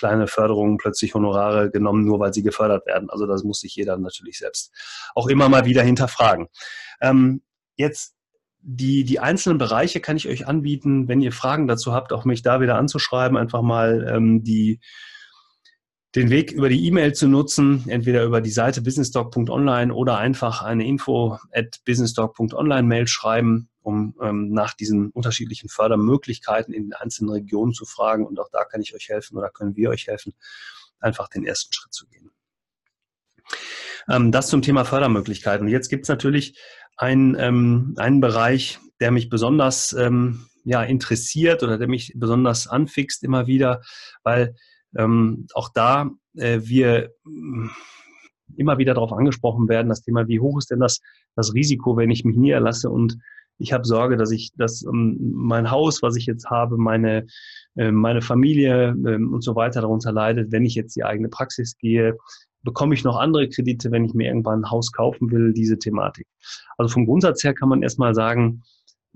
kleine 0.00 0.26
Förderungen 0.26 0.78
plötzlich 0.78 1.14
Honorare 1.14 1.70
genommen, 1.70 2.06
nur 2.06 2.18
weil 2.20 2.32
sie 2.32 2.42
gefördert 2.42 2.86
werden. 2.86 3.10
Also 3.10 3.26
das 3.26 3.44
muss 3.44 3.60
sich 3.60 3.76
jeder 3.76 3.98
natürlich 3.98 4.38
selbst 4.38 4.72
auch 5.14 5.28
immer 5.28 5.50
mal 5.50 5.66
wieder 5.66 5.82
hinterfragen. 5.82 6.48
Ähm, 7.02 7.42
jetzt 7.76 8.16
die, 8.62 9.04
die 9.04 9.20
einzelnen 9.20 9.58
Bereiche 9.58 10.00
kann 10.00 10.16
ich 10.16 10.26
euch 10.26 10.46
anbieten, 10.46 11.06
wenn 11.06 11.20
ihr 11.20 11.32
Fragen 11.32 11.68
dazu 11.68 11.92
habt, 11.92 12.14
auch 12.14 12.24
mich 12.24 12.42
da 12.42 12.62
wieder 12.62 12.76
anzuschreiben, 12.76 13.36
einfach 13.36 13.60
mal 13.60 14.10
ähm, 14.10 14.42
die, 14.42 14.80
den 16.14 16.30
Weg 16.30 16.52
über 16.52 16.70
die 16.70 16.86
E-Mail 16.86 17.12
zu 17.12 17.28
nutzen, 17.28 17.84
entweder 17.88 18.24
über 18.24 18.40
die 18.40 18.50
Seite 18.50 18.80
businessdoc.online 18.80 19.92
oder 19.92 20.16
einfach 20.16 20.62
eine 20.62 20.86
info 20.86 21.36
at 21.52 21.80
businessdoc.online 21.84 22.88
Mail 22.88 23.06
schreiben, 23.06 23.69
um 23.82 24.14
ähm, 24.20 24.50
nach 24.50 24.74
diesen 24.74 25.10
unterschiedlichen 25.10 25.68
Fördermöglichkeiten 25.68 26.74
in 26.74 26.84
den 26.84 26.92
einzelnen 26.94 27.30
Regionen 27.30 27.72
zu 27.72 27.84
fragen. 27.84 28.26
Und 28.26 28.38
auch 28.38 28.48
da 28.50 28.64
kann 28.64 28.82
ich 28.82 28.94
euch 28.94 29.08
helfen 29.08 29.36
oder 29.36 29.50
können 29.50 29.76
wir 29.76 29.90
euch 29.90 30.06
helfen, 30.06 30.34
einfach 31.00 31.28
den 31.28 31.44
ersten 31.44 31.72
Schritt 31.72 31.92
zu 31.92 32.06
gehen. 32.06 32.30
Ähm, 34.08 34.32
das 34.32 34.48
zum 34.48 34.62
Thema 34.62 34.84
Fördermöglichkeiten. 34.84 35.68
Jetzt 35.68 35.88
gibt 35.88 36.04
es 36.04 36.08
natürlich 36.08 36.58
ein, 36.96 37.36
ähm, 37.38 37.94
einen 37.96 38.20
Bereich, 38.20 38.78
der 39.00 39.10
mich 39.10 39.30
besonders 39.30 39.92
ähm, 39.92 40.46
ja, 40.64 40.82
interessiert 40.82 41.62
oder 41.62 41.78
der 41.78 41.88
mich 41.88 42.12
besonders 42.16 42.66
anfixt 42.66 43.24
immer 43.24 43.46
wieder, 43.46 43.82
weil 44.22 44.54
ähm, 44.96 45.46
auch 45.54 45.70
da 45.72 46.10
äh, 46.36 46.60
wir 46.62 47.14
mm, 47.24 47.68
immer 48.56 48.78
wieder 48.78 48.94
darauf 48.94 49.12
angesprochen 49.12 49.68
werden, 49.68 49.88
das 49.88 50.02
Thema, 50.02 50.28
wie 50.28 50.40
hoch 50.40 50.58
ist 50.58 50.70
denn 50.70 50.80
das, 50.80 51.00
das 51.36 51.54
Risiko, 51.54 51.96
wenn 51.96 52.10
ich 52.10 52.24
mich 52.24 52.36
niederlasse 52.36 52.90
und 52.90 53.18
ich 53.60 53.72
habe 53.72 53.84
Sorge, 53.84 54.16
dass 54.16 54.30
ich 54.30 54.52
dass 54.56 54.82
um, 54.82 55.16
mein 55.20 55.70
Haus, 55.70 56.02
was 56.02 56.16
ich 56.16 56.26
jetzt 56.26 56.50
habe, 56.50 56.76
meine, 56.78 57.26
äh, 57.76 57.92
meine 57.92 58.22
Familie 58.22 58.96
äh, 59.04 59.14
und 59.16 59.42
so 59.42 59.54
weiter 59.54 59.82
darunter 59.82 60.12
leidet, 60.12 60.50
wenn 60.50 60.64
ich 60.64 60.74
jetzt 60.74 60.96
die 60.96 61.04
eigene 61.04 61.28
Praxis 61.28 61.76
gehe 61.76 62.16
bekomme 62.62 62.94
ich 62.94 63.04
noch 63.04 63.16
andere 63.16 63.48
Kredite, 63.48 63.90
wenn 63.90 64.04
ich 64.04 64.14
mir 64.14 64.28
irgendwann 64.28 64.60
ein 64.60 64.70
Haus 64.70 64.92
kaufen 64.92 65.30
will, 65.30 65.52
diese 65.52 65.78
Thematik. 65.78 66.26
Also 66.76 66.92
vom 66.92 67.06
Grundsatz 67.06 67.42
her 67.42 67.54
kann 67.54 67.68
man 67.68 67.82
erstmal 67.82 68.14
sagen, 68.14 68.62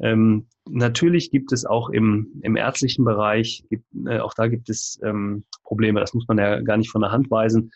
ähm, 0.00 0.48
natürlich 0.68 1.30
gibt 1.30 1.52
es 1.52 1.64
auch 1.64 1.90
im, 1.90 2.40
im 2.42 2.56
ärztlichen 2.56 3.04
Bereich, 3.04 3.64
gibt, 3.70 3.86
äh, 4.06 4.18
auch 4.18 4.34
da 4.34 4.48
gibt 4.48 4.68
es 4.68 4.98
ähm, 5.04 5.44
Probleme, 5.62 6.00
das 6.00 6.14
muss 6.14 6.26
man 6.26 6.38
ja 6.38 6.60
gar 6.60 6.76
nicht 6.76 6.90
von 6.90 7.02
der 7.02 7.12
Hand 7.12 7.30
weisen. 7.30 7.70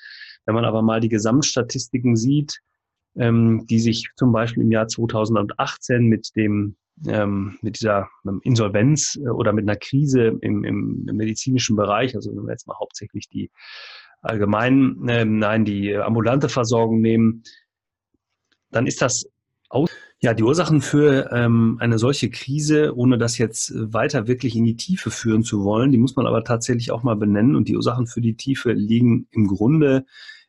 Wenn 0.46 0.54
man 0.54 0.64
aber 0.64 0.82
mal 0.82 1.00
die 1.00 1.10
Gesamtstatistiken 1.10 2.16
sieht, 2.16 2.60
ähm, 3.18 3.66
die 3.66 3.80
sich 3.80 4.08
zum 4.16 4.32
Beispiel 4.32 4.62
im 4.62 4.70
Jahr 4.70 4.88
2018 4.88 6.04
mit 6.04 6.34
dem 6.36 6.76
ähm, 7.06 7.58
mit 7.62 7.78
dieser 7.78 8.08
Insolvenz 8.42 9.16
äh, 9.22 9.28
oder 9.28 9.52
mit 9.52 9.68
einer 9.68 9.76
Krise 9.76 10.38
im, 10.40 10.64
im, 10.64 11.04
medizinischen 11.04 11.76
Bereich, 11.76 12.16
also 12.16 12.34
wenn 12.34 12.44
wir 12.44 12.52
jetzt 12.52 12.66
mal 12.66 12.78
hauptsächlich 12.78 13.28
die 13.28 13.50
allgemein, 14.22 15.08
äh, 15.08 15.24
nein, 15.24 15.64
die 15.64 15.94
ambulante 15.94 16.48
Versorgung 16.48 17.00
nehmen, 17.00 17.44
dann 18.70 18.86
ist 18.86 19.00
das 19.00 19.28
aus. 19.68 19.90
Ja, 20.20 20.34
die 20.34 20.42
Ursachen 20.42 20.80
für 20.80 21.30
ähm, 21.32 21.76
eine 21.78 21.98
solche 21.98 22.28
Krise, 22.28 22.96
ohne 22.96 23.18
das 23.18 23.38
jetzt 23.38 23.72
weiter 23.76 24.26
wirklich 24.26 24.56
in 24.56 24.64
die 24.64 24.76
Tiefe 24.76 25.12
führen 25.12 25.44
zu 25.44 25.62
wollen, 25.62 25.92
die 25.92 25.98
muss 25.98 26.16
man 26.16 26.26
aber 26.26 26.42
tatsächlich 26.42 26.90
auch 26.90 27.04
mal 27.04 27.14
benennen. 27.14 27.54
Und 27.54 27.68
die 27.68 27.76
Ursachen 27.76 28.08
für 28.08 28.20
die 28.20 28.34
Tiefe 28.34 28.72
liegen 28.72 29.28
im 29.30 29.46
Grunde 29.46 30.06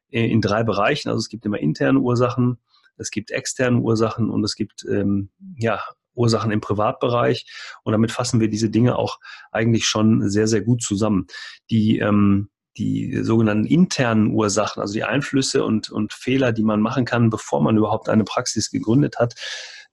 in 0.10 0.42
drei 0.42 0.64
Bereichen. 0.64 1.10
Also 1.10 1.20
es 1.20 1.30
gibt 1.30 1.46
immer 1.46 1.60
interne 1.60 2.00
Ursachen, 2.00 2.60
es 2.98 3.12
gibt 3.12 3.32
externe 3.32 3.80
Ursachen 3.80 4.30
und 4.30 4.44
es 4.44 4.56
gibt 4.56 4.86
ähm, 4.86 5.30
ja, 5.58 5.82
Ursachen 6.14 6.52
im 6.52 6.62
Privatbereich. 6.62 7.46
Und 7.84 7.94
damit 7.94 8.12
fassen 8.12 8.40
wir 8.40 8.50
diese 8.50 8.70
Dinge 8.70 8.98
auch 8.98 9.20
eigentlich 9.52 9.86
schon 9.86 10.30
sehr, 10.30 10.48
sehr 10.48 10.62
gut 10.62 10.82
zusammen. 10.82 11.28
Die 11.70 12.00
ähm, 12.00 12.50
die 12.80 13.24
sogenannten 13.24 13.66
internen 13.66 14.32
Ursachen, 14.32 14.82
also 14.82 14.94
die 14.94 15.04
Einflüsse 15.04 15.64
und, 15.64 15.90
und 15.92 16.14
Fehler, 16.14 16.54
die 16.54 16.64
man 16.64 16.82
machen 16.82 17.06
kann, 17.06 17.30
bevor 17.30 17.62
man 17.62 17.78
überhaupt 17.78 18.10
eine 18.10 18.24
Praxis 18.24 18.72
gegründet 18.72 19.18
hat. 19.20 19.36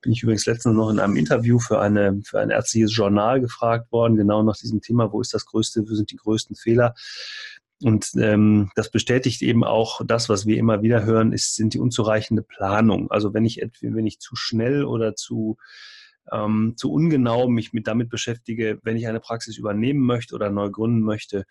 Bin 0.01 0.13
ich 0.13 0.23
übrigens 0.23 0.47
letztens 0.47 0.77
noch 0.77 0.91
in 0.91 1.01
einem 1.01 1.17
Interview 1.17 1.59
für, 1.59 1.81
eine, 1.81 2.21
für 2.25 2.39
ein 2.39 2.51
ärztliches 2.51 2.95
Journal 2.95 3.41
gefragt 3.41 3.91
worden, 3.91 4.17
genau 4.17 4.43
nach 4.43 4.57
diesem 4.57 4.81
Thema, 4.81 5.11
wo 5.11 5.21
ist 5.21 5.35
das 5.35 5.47
größte, 5.47 5.83
wo 5.89 5.95
sind 5.95 6.13
die 6.13 6.17
größten 6.17 6.55
Fehler? 6.55 6.95
Und 7.83 8.13
ähm, 8.17 8.71
das 8.75 8.91
bestätigt 8.91 9.43
eben 9.43 9.63
auch 9.63 10.01
das, 10.05 10.29
was 10.29 10.47
wir 10.47 10.57
immer 10.57 10.83
wieder 10.83 11.05
hören, 11.05 11.33
ist, 11.33 11.57
sind 11.57 11.75
die 11.75 11.79
unzureichende 11.79 12.43
Planung. 12.43 13.11
Also 13.11 13.35
wenn 13.35 13.45
ich, 13.45 13.61
wenn 13.83 14.07
ich 14.07 14.19
zu 14.19 14.35
schnell 14.35 14.85
oder 14.85 15.15
zu, 15.15 15.59
ähm, 16.33 16.75
zu 16.77 16.91
ungenau 16.91 17.49
mich 17.49 17.75
mit 17.75 17.87
damit 17.87 18.09
beschäftige, 18.09 18.79
wenn 18.83 18.97
ich 18.97 19.07
eine 19.07 19.21
Praxis 19.21 19.59
übernehmen 19.59 20.01
möchte 20.01 20.35
oder 20.35 20.51
neu 20.51 20.71
gründen 20.71 21.03
möchte, 21.03 21.45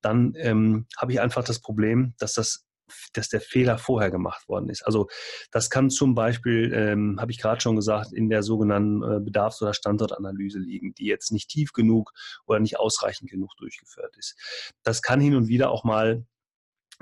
dann 0.00 0.34
ähm, 0.36 0.86
habe 0.96 1.12
ich 1.12 1.20
einfach 1.20 1.44
das 1.44 1.60
Problem, 1.60 2.14
dass 2.18 2.34
das 2.34 2.66
dass 3.12 3.28
der 3.28 3.40
Fehler 3.40 3.78
vorher 3.78 4.10
gemacht 4.10 4.48
worden 4.48 4.68
ist. 4.68 4.82
Also 4.82 5.08
das 5.50 5.70
kann 5.70 5.90
zum 5.90 6.14
Beispiel, 6.14 6.72
ähm, 6.74 7.18
habe 7.20 7.32
ich 7.32 7.38
gerade 7.40 7.60
schon 7.60 7.76
gesagt, 7.76 8.12
in 8.12 8.28
der 8.28 8.42
sogenannten 8.42 9.02
äh, 9.02 9.20
Bedarfs- 9.20 9.62
oder 9.62 9.74
Standortanalyse 9.74 10.58
liegen, 10.58 10.94
die 10.94 11.06
jetzt 11.06 11.32
nicht 11.32 11.48
tief 11.48 11.72
genug 11.72 12.12
oder 12.46 12.60
nicht 12.60 12.78
ausreichend 12.78 13.30
genug 13.30 13.56
durchgeführt 13.56 14.16
ist. 14.16 14.36
Das 14.82 15.02
kann 15.02 15.20
hin 15.20 15.34
und 15.34 15.48
wieder 15.48 15.70
auch 15.70 15.84
mal 15.84 16.24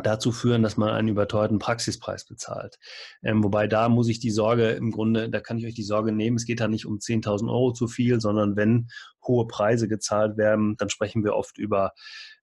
dazu 0.03 0.33
führen, 0.33 0.63
dass 0.63 0.77
man 0.77 0.91
einen 0.91 1.09
überteuerten 1.09 1.59
Praxispreis 1.59 2.25
bezahlt. 2.25 2.79
Ähm, 3.23 3.43
wobei 3.45 3.67
da 3.67 3.89
muss 3.89 4.09
ich 4.09 4.21
die 4.21 4.31
Sorge 4.31 4.71
im 4.71 4.91
Grunde, 4.91 5.29
da 5.29 5.41
kann 5.41 5.59
ich 5.59 5.67
euch 5.67 5.75
die 5.75 5.83
Sorge 5.83 6.13
nehmen, 6.13 6.37
es 6.37 6.47
geht 6.47 6.61
da 6.61 6.69
nicht 6.69 6.87
um 6.87 6.99
10.000 6.99 7.49
Euro 7.51 7.73
zu 7.73 7.89
viel, 7.89 8.21
sondern 8.21 8.57
wenn 8.57 8.89
hohe 9.27 9.47
Preise 9.47 9.89
gezahlt 9.89 10.37
werden, 10.37 10.77
dann 10.79 10.89
sprechen 10.89 11.25
wir 11.25 11.35
oft 11.35 11.59
über 11.59 11.93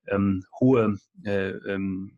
ähm, 0.07 0.43
hohe 0.59 0.97
äh, 1.23 1.49
ähm, 1.49 2.16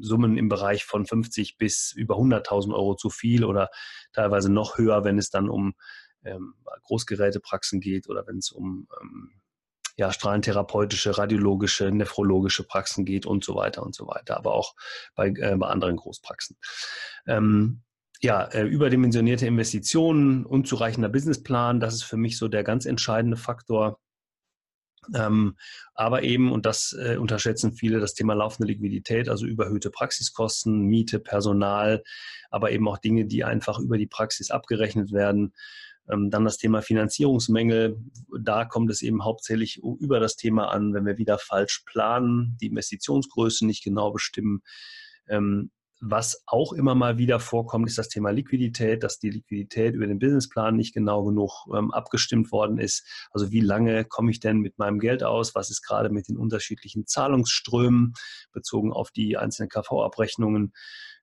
Summen 0.00 0.36
im 0.36 0.48
Bereich 0.48 0.84
von 0.84 1.06
50 1.06 1.58
bis 1.58 1.92
über 1.92 2.16
100.000 2.16 2.74
Euro 2.74 2.94
zu 2.94 3.10
viel 3.10 3.44
oder 3.44 3.70
teilweise 4.12 4.52
noch 4.52 4.78
höher, 4.78 5.04
wenn 5.04 5.18
es 5.18 5.30
dann 5.30 5.48
um 5.48 5.74
ähm, 6.24 6.54
Großgerätepraxen 6.82 7.80
geht 7.80 8.08
oder 8.08 8.26
wenn 8.26 8.38
es 8.38 8.50
um 8.50 8.88
ähm, 9.00 9.30
ja, 9.96 10.12
strahlentherapeutische, 10.12 11.16
radiologische, 11.16 11.90
nephrologische 11.90 12.64
Praxen 12.64 13.04
geht 13.04 13.24
und 13.24 13.44
so 13.44 13.54
weiter 13.54 13.82
und 13.82 13.94
so 13.94 14.06
weiter, 14.06 14.36
aber 14.36 14.54
auch 14.54 14.74
bei, 15.14 15.28
äh, 15.28 15.56
bei 15.56 15.68
anderen 15.68 15.96
Großpraxen. 15.96 16.56
Ähm, 17.26 17.82
ja, 18.20 18.44
äh, 18.44 18.64
überdimensionierte 18.64 19.46
Investitionen, 19.46 20.44
unzureichender 20.44 21.08
Businessplan, 21.08 21.80
das 21.80 21.94
ist 21.94 22.02
für 22.02 22.16
mich 22.16 22.38
so 22.38 22.48
der 22.48 22.64
ganz 22.64 22.86
entscheidende 22.86 23.36
Faktor. 23.36 23.98
Ähm, 25.14 25.56
aber 25.94 26.22
eben, 26.22 26.52
und 26.52 26.66
das 26.66 26.96
äh, 26.98 27.16
unterschätzen 27.16 27.72
viele, 27.72 28.00
das 28.00 28.14
Thema 28.14 28.34
laufende 28.34 28.72
Liquidität, 28.72 29.28
also 29.28 29.46
überhöhte 29.46 29.90
Praxiskosten, 29.90 30.82
Miete, 30.82 31.20
Personal, 31.20 32.02
aber 32.50 32.72
eben 32.72 32.88
auch 32.88 32.98
Dinge, 32.98 33.26
die 33.26 33.44
einfach 33.44 33.78
über 33.78 33.98
die 33.98 34.06
Praxis 34.06 34.50
abgerechnet 34.50 35.12
werden. 35.12 35.52
Ähm, 36.10 36.30
dann 36.30 36.44
das 36.44 36.58
Thema 36.58 36.82
Finanzierungsmängel. 36.82 37.98
Da 38.40 38.64
kommt 38.64 38.90
es 38.90 39.02
eben 39.02 39.24
hauptsächlich 39.24 39.82
über 39.82 40.20
das 40.20 40.36
Thema 40.36 40.70
an, 40.70 40.94
wenn 40.94 41.06
wir 41.06 41.18
wieder 41.18 41.38
falsch 41.38 41.82
planen, 41.86 42.56
die 42.60 42.66
Investitionsgröße 42.66 43.66
nicht 43.66 43.84
genau 43.84 44.12
bestimmen. 44.12 44.62
Ähm, 45.28 45.70
was 46.00 46.42
auch 46.46 46.72
immer 46.72 46.94
mal 46.94 47.18
wieder 47.18 47.40
vorkommt, 47.40 47.88
ist 47.88 47.98
das 47.98 48.08
Thema 48.08 48.30
Liquidität, 48.30 49.02
dass 49.02 49.18
die 49.18 49.30
Liquidität 49.30 49.94
über 49.94 50.06
den 50.06 50.18
Businessplan 50.18 50.76
nicht 50.76 50.94
genau 50.94 51.24
genug 51.24 51.66
ähm, 51.74 51.90
abgestimmt 51.90 52.52
worden 52.52 52.78
ist. 52.78 53.06
Also 53.30 53.50
wie 53.50 53.60
lange 53.60 54.04
komme 54.04 54.30
ich 54.30 54.40
denn 54.40 54.58
mit 54.58 54.78
meinem 54.78 54.98
Geld 54.98 55.22
aus? 55.22 55.54
Was 55.54 55.70
ist 55.70 55.82
gerade 55.82 56.10
mit 56.10 56.28
den 56.28 56.36
unterschiedlichen 56.36 57.06
Zahlungsströmen 57.06 58.12
bezogen 58.52 58.92
auf 58.92 59.10
die 59.10 59.36
einzelnen 59.36 59.70
KV-Abrechnungen? 59.70 60.72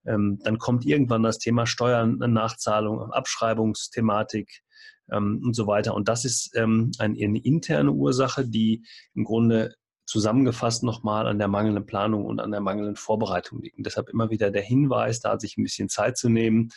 Ähm, 0.06 0.40
dann 0.44 0.58
kommt 0.58 0.86
irgendwann 0.86 1.24
das 1.24 1.38
Thema 1.38 1.66
Steuern, 1.66 2.18
Nachzahlung, 2.18 3.12
Abschreibungsthematik 3.12 4.64
ähm, 5.12 5.42
und 5.44 5.56
so 5.56 5.68
weiter. 5.68 5.94
Und 5.94 6.10
das 6.10 6.26
ist 6.26 6.56
ähm, 6.56 6.92
eine, 6.98 7.18
eine 7.24 7.40
interne 7.40 7.92
Ursache, 7.92 8.46
die 8.48 8.84
im 9.14 9.24
Grunde 9.24 9.76
zusammengefasst 10.14 10.84
nochmal 10.84 11.26
an 11.26 11.40
der 11.40 11.48
mangelnden 11.48 11.88
Planung 11.88 12.26
und 12.26 12.40
an 12.40 12.52
der 12.52 12.62
mangelnden 12.62 12.96
Vorbereitung 12.96 13.64
liegen. 13.64 13.82
deshalb 13.82 14.10
immer 14.10 14.30
wieder 14.30 14.52
der 14.52 14.62
Hinweis, 14.62 15.22
da 15.22 15.40
sich 15.40 15.58
ein 15.58 15.64
bisschen 15.64 15.90
Zeit 15.90 16.18
zu 16.18 16.30
nehmen 16.30 16.70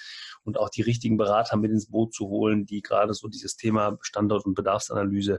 und 0.43 0.59
auch 0.59 0.71
die 0.71 0.81
richtigen 0.81 1.19
Berater 1.19 1.59
mit 1.59 1.71
ins 1.71 1.90
Boot 1.90 2.14
zu 2.14 2.28
holen, 2.28 2.64
die 2.64 2.81
gerade 2.81 3.12
so 3.12 3.28
dieses 3.28 3.57
Thema 3.57 3.99
Standort- 4.00 4.47
und 4.47 4.55
Bedarfsanalyse, 4.55 5.38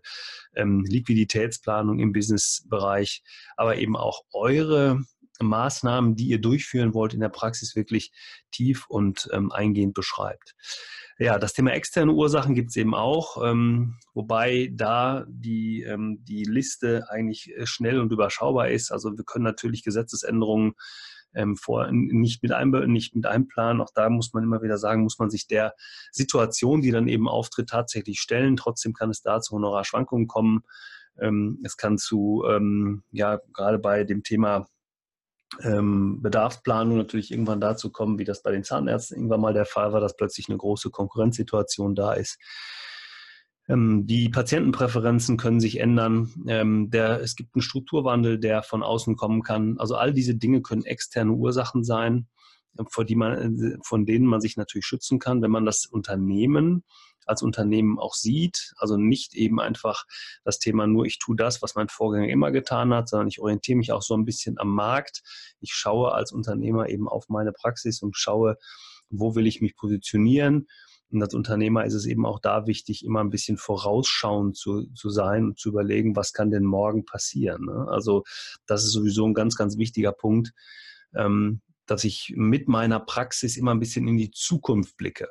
ähm, 0.55 0.85
Liquiditätsplanung 0.87 1.97
im 1.97 2.11
Businessbereich, 2.13 3.23
aber 3.55 3.77
eben 3.77 3.97
auch 3.97 4.21
eure 4.31 5.03
Maßnahmen, 5.41 6.15
die 6.15 6.27
ihr 6.27 6.39
durchführen 6.39 6.93
wollt, 6.93 7.13
in 7.13 7.19
der 7.19 7.29
Praxis 7.29 7.75
wirklich 7.75 8.11
tief 8.51 8.85
und 8.87 9.29
ähm, 9.33 9.51
eingehend 9.51 9.93
beschreibt. 9.93 10.55
Ja, 11.19 11.39
das 11.39 11.53
Thema 11.53 11.71
externe 11.71 12.13
Ursachen 12.13 12.53
gibt 12.53 12.69
es 12.69 12.75
eben 12.75 12.93
auch, 12.93 13.43
ähm, 13.43 13.95
wobei 14.13 14.69
da 14.71 15.25
die, 15.27 15.81
ähm, 15.81 16.23
die 16.23 16.43
Liste 16.43 17.09
eigentlich 17.09 17.51
äh, 17.55 17.65
schnell 17.65 17.99
und 17.99 18.11
überschaubar 18.11 18.69
ist. 18.69 18.91
Also 18.91 19.17
wir 19.17 19.23
können 19.25 19.45
natürlich 19.45 19.83
Gesetzesänderungen 19.83 20.73
ähm, 21.33 21.55
vor, 21.55 21.91
nicht 21.91 22.43
mit, 22.43 22.51
einem, 22.51 22.91
nicht 22.91 23.15
mit 23.15 23.25
einplanen. 23.25 23.81
Auch 23.81 23.91
da 23.93 24.09
muss 24.09 24.33
man 24.33 24.43
immer 24.43 24.61
wieder 24.61 24.77
sagen, 24.77 25.03
muss 25.03 25.19
man 25.19 25.29
sich 25.29 25.47
der 25.47 25.73
Situation, 26.11 26.81
die 26.81 26.91
dann 26.91 27.07
eben 27.07 27.27
auftritt, 27.27 27.69
tatsächlich 27.69 28.19
stellen. 28.19 28.55
Trotzdem 28.55 28.93
kann 28.93 29.09
es 29.09 29.21
da 29.21 29.41
zu 29.41 29.55
Honorarschwankungen 29.55 30.27
kommen. 30.27 30.61
Ähm, 31.19 31.59
es 31.63 31.77
kann 31.77 31.97
zu, 31.97 32.43
ähm, 32.47 33.03
ja, 33.11 33.39
gerade 33.53 33.79
bei 33.79 34.03
dem 34.03 34.23
Thema 34.23 34.67
ähm, 35.61 36.21
Bedarfsplanung 36.21 36.97
natürlich 36.97 37.31
irgendwann 37.31 37.61
dazu 37.61 37.91
kommen, 37.91 38.19
wie 38.19 38.25
das 38.25 38.43
bei 38.43 38.51
den 38.51 38.63
Zahnärzten 38.63 39.17
irgendwann 39.17 39.41
mal 39.41 39.53
der 39.53 39.65
Fall 39.65 39.93
war, 39.93 40.01
dass 40.01 40.15
plötzlich 40.15 40.49
eine 40.49 40.57
große 40.57 40.89
Konkurrenzsituation 40.89 41.95
da 41.95 42.13
ist. 42.13 42.37
Ähm, 43.69 44.05
die 44.05 44.29
Patientenpräferenzen 44.29 45.37
können 45.37 45.59
sich 45.59 45.79
ändern. 45.79 46.31
Ähm, 46.47 46.89
der, 46.89 47.21
es 47.21 47.35
gibt 47.35 47.55
einen 47.55 47.61
Strukturwandel, 47.61 48.39
der 48.39 48.63
von 48.63 48.83
außen 48.83 49.15
kommen 49.15 49.41
kann. 49.41 49.77
Also 49.77 49.95
all 49.95 50.13
diese 50.13 50.35
Dinge 50.35 50.61
können 50.61 50.83
externe 50.85 51.31
Ursachen 51.31 51.83
sein, 51.83 52.27
vor 52.89 53.05
die 53.05 53.15
man, 53.15 53.79
von 53.83 54.05
denen 54.05 54.25
man 54.25 54.41
sich 54.41 54.55
natürlich 54.55 54.85
schützen 54.85 55.19
kann, 55.19 55.41
wenn 55.41 55.51
man 55.51 55.65
das 55.65 55.85
Unternehmen 55.85 56.83
als 57.27 57.41
Unternehmen 57.41 57.99
auch 57.99 58.13
sieht. 58.13 58.73
Also 58.77 58.97
nicht 58.97 59.35
eben 59.35 59.59
einfach 59.59 60.05
das 60.43 60.59
Thema 60.59 60.87
nur, 60.87 61.05
ich 61.05 61.19
tue 61.19 61.35
das, 61.35 61.61
was 61.61 61.75
mein 61.75 61.89
Vorgänger 61.89 62.29
immer 62.29 62.51
getan 62.51 62.93
hat, 62.93 63.09
sondern 63.09 63.27
ich 63.27 63.39
orientiere 63.39 63.77
mich 63.77 63.91
auch 63.91 64.01
so 64.01 64.15
ein 64.15 64.25
bisschen 64.25 64.57
am 64.57 64.73
Markt. 64.73 65.21
Ich 65.59 65.73
schaue 65.73 66.13
als 66.13 66.31
Unternehmer 66.31 66.89
eben 66.89 67.07
auf 67.07 67.29
meine 67.29 67.51
Praxis 67.51 68.01
und 68.01 68.17
schaue, 68.17 68.57
wo 69.09 69.35
will 69.35 69.47
ich 69.47 69.61
mich 69.61 69.75
positionieren. 69.75 70.67
Und 71.09 71.21
als 71.21 71.33
Unternehmer 71.33 71.85
ist 71.85 71.93
es 71.93 72.05
eben 72.05 72.25
auch 72.25 72.39
da 72.39 72.67
wichtig, 72.67 73.05
immer 73.05 73.21
ein 73.23 73.29
bisschen 73.29 73.57
vorausschauend 73.57 74.57
zu, 74.57 74.87
zu 74.93 75.09
sein 75.09 75.45
und 75.45 75.59
zu 75.59 75.69
überlegen, 75.69 76.15
was 76.15 76.33
kann 76.33 76.51
denn 76.51 76.65
morgen 76.65 77.05
passieren. 77.05 77.65
Ne? 77.65 77.87
Also 77.89 78.23
das 78.65 78.83
ist 78.83 78.91
sowieso 78.91 79.25
ein 79.25 79.33
ganz, 79.33 79.55
ganz 79.55 79.77
wichtiger 79.77 80.11
Punkt, 80.11 80.51
ähm, 81.15 81.61
dass 81.85 82.03
ich 82.03 82.33
mit 82.35 82.67
meiner 82.67 82.99
Praxis 82.99 83.55
immer 83.55 83.73
ein 83.73 83.79
bisschen 83.79 84.07
in 84.07 84.17
die 84.17 84.31
Zukunft 84.31 84.97
blicke. 84.97 85.29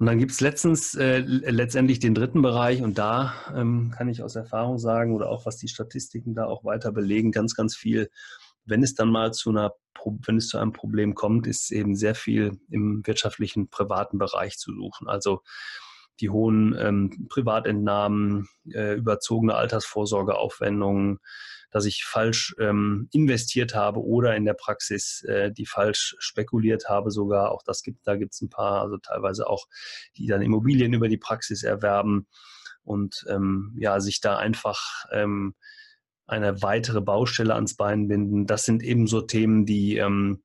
Und 0.00 0.06
dann 0.06 0.18
gibt 0.18 0.32
es 0.32 0.40
letztens 0.40 0.94
äh, 0.94 1.18
letztendlich 1.18 1.98
den 1.98 2.14
dritten 2.14 2.40
Bereich 2.40 2.80
und 2.82 2.96
da 2.96 3.34
ähm, 3.54 3.92
kann 3.94 4.08
ich 4.08 4.22
aus 4.22 4.34
Erfahrung 4.34 4.78
sagen 4.78 5.14
oder 5.14 5.28
auch 5.28 5.44
was 5.44 5.58
die 5.58 5.68
Statistiken 5.68 6.34
da 6.34 6.46
auch 6.46 6.64
weiter 6.64 6.90
belegen, 6.90 7.32
ganz, 7.32 7.54
ganz 7.54 7.76
viel, 7.76 8.08
wenn 8.64 8.82
es 8.82 8.94
dann 8.94 9.10
mal 9.10 9.34
zu 9.34 9.50
einer, 9.50 9.74
wenn 10.02 10.38
es 10.38 10.48
zu 10.48 10.56
einem 10.56 10.72
Problem 10.72 11.14
kommt, 11.14 11.46
ist 11.46 11.70
eben 11.70 11.96
sehr 11.96 12.14
viel 12.14 12.58
im 12.70 13.02
wirtschaftlichen, 13.04 13.68
privaten 13.68 14.16
Bereich 14.16 14.56
zu 14.56 14.72
suchen. 14.72 15.06
Also 15.06 15.42
die 16.20 16.30
hohen 16.30 16.74
ähm, 16.78 17.26
Privatentnahmen, 17.28 18.48
äh, 18.72 18.94
überzogene 18.94 19.54
Altersvorsorgeaufwendungen, 19.54 21.18
dass 21.70 21.84
ich 21.84 22.04
falsch 22.04 22.54
ähm, 22.58 23.08
investiert 23.12 23.74
habe 23.74 24.02
oder 24.02 24.36
in 24.36 24.44
der 24.44 24.54
Praxis 24.54 25.22
äh, 25.22 25.52
die 25.52 25.66
falsch 25.66 26.16
spekuliert 26.18 26.88
habe 26.88 27.10
sogar. 27.10 27.52
Auch 27.52 27.62
das 27.62 27.82
gibt, 27.82 28.06
da 28.06 28.16
gibt 28.16 28.34
es 28.34 28.40
ein 28.40 28.50
paar, 28.50 28.82
also 28.82 28.98
teilweise 28.98 29.48
auch, 29.48 29.66
die 30.16 30.26
dann 30.26 30.42
Immobilien 30.42 30.92
über 30.92 31.08
die 31.08 31.18
Praxis 31.18 31.62
erwerben 31.62 32.26
und 32.82 33.24
ähm, 33.28 33.74
ja, 33.78 34.00
sich 34.00 34.20
da 34.20 34.36
einfach 34.36 35.06
ähm, 35.12 35.54
eine 36.26 36.62
weitere 36.62 37.00
Baustelle 37.00 37.54
ans 37.54 37.76
Bein 37.76 38.08
binden. 38.08 38.46
Das 38.46 38.64
sind 38.64 38.82
eben 38.82 39.06
so 39.06 39.20
Themen, 39.20 39.66
die 39.66 39.96
ähm, 39.96 40.42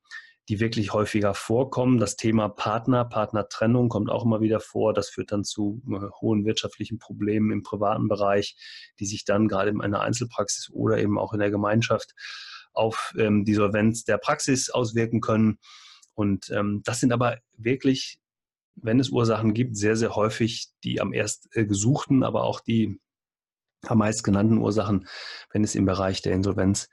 die 0.48 0.60
wirklich 0.60 0.94
häufiger 0.94 1.34
vorkommen. 1.34 2.00
Das 2.00 2.16
Thema 2.16 2.50
Partner, 2.50 3.04
Partnertrennung 3.06 3.90
kommt 3.90 4.10
auch 4.10 4.26
immer 4.26 4.42
wieder 4.42 4.60
vor. 4.60 4.94
Das 4.94 5.10
führt 5.10 5.32
dann 5.32 5.44
zu 5.44 5.82
äh, 5.90 6.08
hohen 6.22 6.46
wirtschaftlichen 6.46 7.00
Problemen 7.00 7.52
im 7.52 7.64
privaten 7.64 8.08
Bereich, 8.08 8.56
die 9.00 9.06
sich 9.06 9.26
dann 9.26 9.48
gerade 9.48 9.72
in 9.72 9.82
einer 9.82 10.02
Einzelpraxis 10.02 10.70
oder 10.72 11.00
eben 11.00 11.18
auch 11.18 11.34
in 11.34 11.40
der 11.40 11.52
Gemeinschaft 11.52 12.14
auf 12.74 13.14
ähm, 13.18 13.46
die 13.46 13.54
Solvenz 13.54 14.04
der 14.04 14.18
Praxis 14.18 14.70
auswirken 14.70 15.22
können. 15.22 15.58
Und 16.14 16.50
ähm, 16.52 16.82
das 16.84 17.00
sind 17.00 17.12
aber 17.12 17.40
wirklich, 17.58 18.20
wenn 18.76 19.00
es 19.00 19.10
Ursachen 19.10 19.54
gibt, 19.54 19.78
sehr, 19.78 19.96
sehr 19.96 20.16
häufig 20.16 20.68
die 20.84 21.02
am 21.02 21.14
erst 21.14 21.50
äh, 21.56 21.66
gesuchten, 21.66 22.24
aber 22.24 22.44
auch 22.44 22.60
die 22.60 23.00
am 23.88 24.00
meist 24.00 24.24
genannten 24.24 24.58
Ursachen, 24.58 25.08
wenn 25.52 25.64
es 25.64 25.76
im 25.76 25.86
Bereich 25.86 26.22
der 26.22 26.34
Insolvenz 26.34 26.90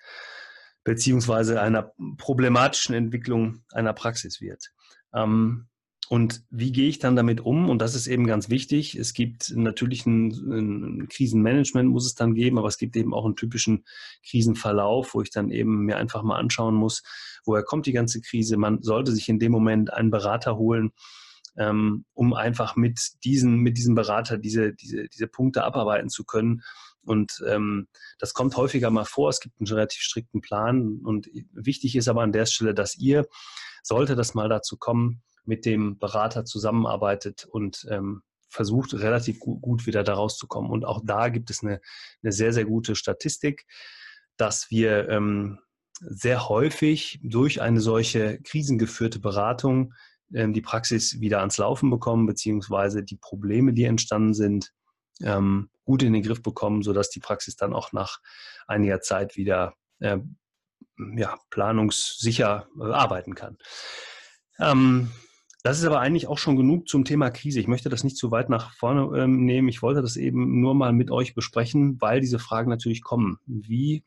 beziehungsweise 0.85 1.61
einer 1.61 1.93
problematischen 2.19 2.95
Entwicklung 2.95 3.63
einer 3.73 3.93
Praxis 3.93 4.41
wird. 4.41 4.73
Ähm, 5.15 5.69
und 6.09 6.43
wie 6.51 6.73
gehe 6.73 6.91
ich 6.91 6.99
dann 6.99 7.17
damit 7.17 7.41
um? 7.41 7.71
Und 7.71 7.81
das 7.81 7.95
ist 7.95 8.07
eben 8.07 8.27
ganz 8.27 8.51
wichtig. 8.51 8.97
Es 8.97 9.15
gibt 9.15 9.51
natürlich 9.57 10.05
ein, 10.05 10.31
ein, 10.31 11.09
Krisenmanagement, 11.09 11.89
muss 11.89 12.05
es 12.05 12.15
dann 12.15 12.35
geben, 12.35 12.59
aber 12.59 12.69
es 12.69 12.77
gibt 12.77 12.97
eben 12.97 13.15
auch 13.15 13.25
einen 13.25 13.37
typischen 13.37 13.85
Krisenverlauf, 14.29 15.15
wo 15.15 15.23
ich 15.23 15.31
dann 15.31 15.51
eben 15.51 15.87
mir 15.87 15.97
einfach 15.97 16.23
mal 16.23 16.37
anschauen 16.39 16.75
muss, 16.75 17.03
woher 17.47 17.63
kommt 17.63 17.87
die 17.87 17.93
ganze 17.93 18.21
Krise. 18.21 18.59
Man 18.59 18.83
sollte 18.83 19.13
sich 19.13 19.29
in 19.31 19.39
dem 19.39 19.53
Moment 19.53 19.91
einen 19.91 20.11
Berater 20.11 20.59
holen, 20.59 20.91
ähm, 21.57 22.05
um 22.13 22.35
einfach 22.35 22.77
mit 22.77 23.25
diesen, 23.25 23.61
mit 23.61 23.79
diesem 23.79 23.95
Berater 23.95 24.37
diese, 24.37 24.75
diese, 24.75 25.09
diese 25.09 25.29
Punkte 25.29 25.65
abarbeiten 25.65 26.11
zu 26.11 26.25
können 26.25 26.63
und 27.05 27.43
ähm, 27.47 27.89
das 28.19 28.35
kommt 28.35 28.57
häufiger 28.57 28.91
mal 28.91 29.05
vor. 29.05 29.31
Es 29.31 29.41
gibt 29.41 29.61
einen 29.61 29.67
relativ 29.67 30.01
strikten 30.01 30.41
Plan. 30.41 31.01
Und 31.05 31.29
wichtig 31.53 31.97
ist 31.97 32.09
aber 32.09 32.23
an 32.23 32.33
der 32.33 32.47
Stelle, 32.47 32.75
dass 32.75 32.97
ihr, 32.97 33.27
sollte 33.83 34.15
das 34.15 34.35
mal 34.35 34.49
dazu 34.49 34.77
kommen, 34.77 35.23
mit 35.45 35.67
dem 35.67 35.99
Berater 35.99 36.45
zusammenarbeitet 36.45 37.45
und 37.45 37.87
ähm, 37.91 38.23
versucht, 38.49 38.95
relativ 38.95 39.41
gut, 39.41 39.87
wieder 39.87 40.05
da 40.05 40.15
rauszukommen. 40.15 40.71
Und 40.71 40.85
auch 40.85 41.01
da 41.05 41.29
gibt 41.29 41.51
es 41.51 41.63
eine, 41.63 41.81
eine 42.23 42.33
sehr, 42.33 42.53
sehr 42.53 42.65
gute 42.65 42.95
Statistik, 42.95 43.67
dass 44.37 44.71
wir 44.71 45.09
ähm, 45.09 45.59
sehr 46.01 46.49
häufig 46.49 47.19
durch 47.23 47.61
eine 47.61 47.81
solche 47.81 48.41
krisengeführte 48.43 49.19
Beratung 49.19 49.95
ähm, 50.35 50.53
die 50.53 50.61
Praxis 50.61 51.21
wieder 51.21 51.41
ans 51.41 51.59
Laufen 51.59 51.91
bekommen, 51.91 52.27
beziehungsweise 52.27 53.03
die 53.03 53.17
Probleme, 53.17 53.73
die 53.73 53.85
entstanden 53.85 54.35
sind, 54.35 54.73
ähm, 55.21 55.71
gut 55.85 56.03
in 56.03 56.13
den 56.13 56.23
Griff 56.23 56.43
bekommen, 56.43 56.83
sodass 56.83 57.11
die 57.11 57.21
Praxis 57.21 57.57
dann 57.57 57.73
auch 57.73 57.93
nach 57.93 58.21
einiger 58.67 59.01
Zeit 59.01 59.37
wieder 59.37 59.75
äh, 60.01 60.19
ja, 61.17 61.37
planungssicher 61.51 62.69
äh, 62.81 62.85
arbeiten 62.85 63.35
kann. 63.35 63.57
Ähm, 64.59 65.11
das 65.63 65.79
ist 65.79 65.85
aber 65.85 66.01
eigentlich 66.01 66.27
auch 66.27 66.39
schon 66.39 66.57
genug 66.57 66.89
zum 66.89 67.05
Thema 67.05 67.31
Krise. 67.31 67.61
Ich 67.61 67.69
möchte 67.69 67.89
das 67.89 68.03
nicht 68.03 68.17
zu 68.17 68.31
weit 68.33 68.49
nach 68.49 68.75
vorne 68.75 69.17
ähm, 69.17 69.45
nehmen. 69.45 69.69
Ich 69.69 69.81
wollte 69.81 70.03
das 70.03 70.17
eben 70.17 70.61
nur 70.61 70.75
mal 70.75 70.93
mit 70.93 71.11
euch 71.11 71.35
besprechen, 71.35 72.01
weil 72.01 72.21
diese 72.21 72.41
Fragen 72.41 72.69
natürlich 72.69 73.03
kommen. 73.03 73.39
Wie 73.47 74.05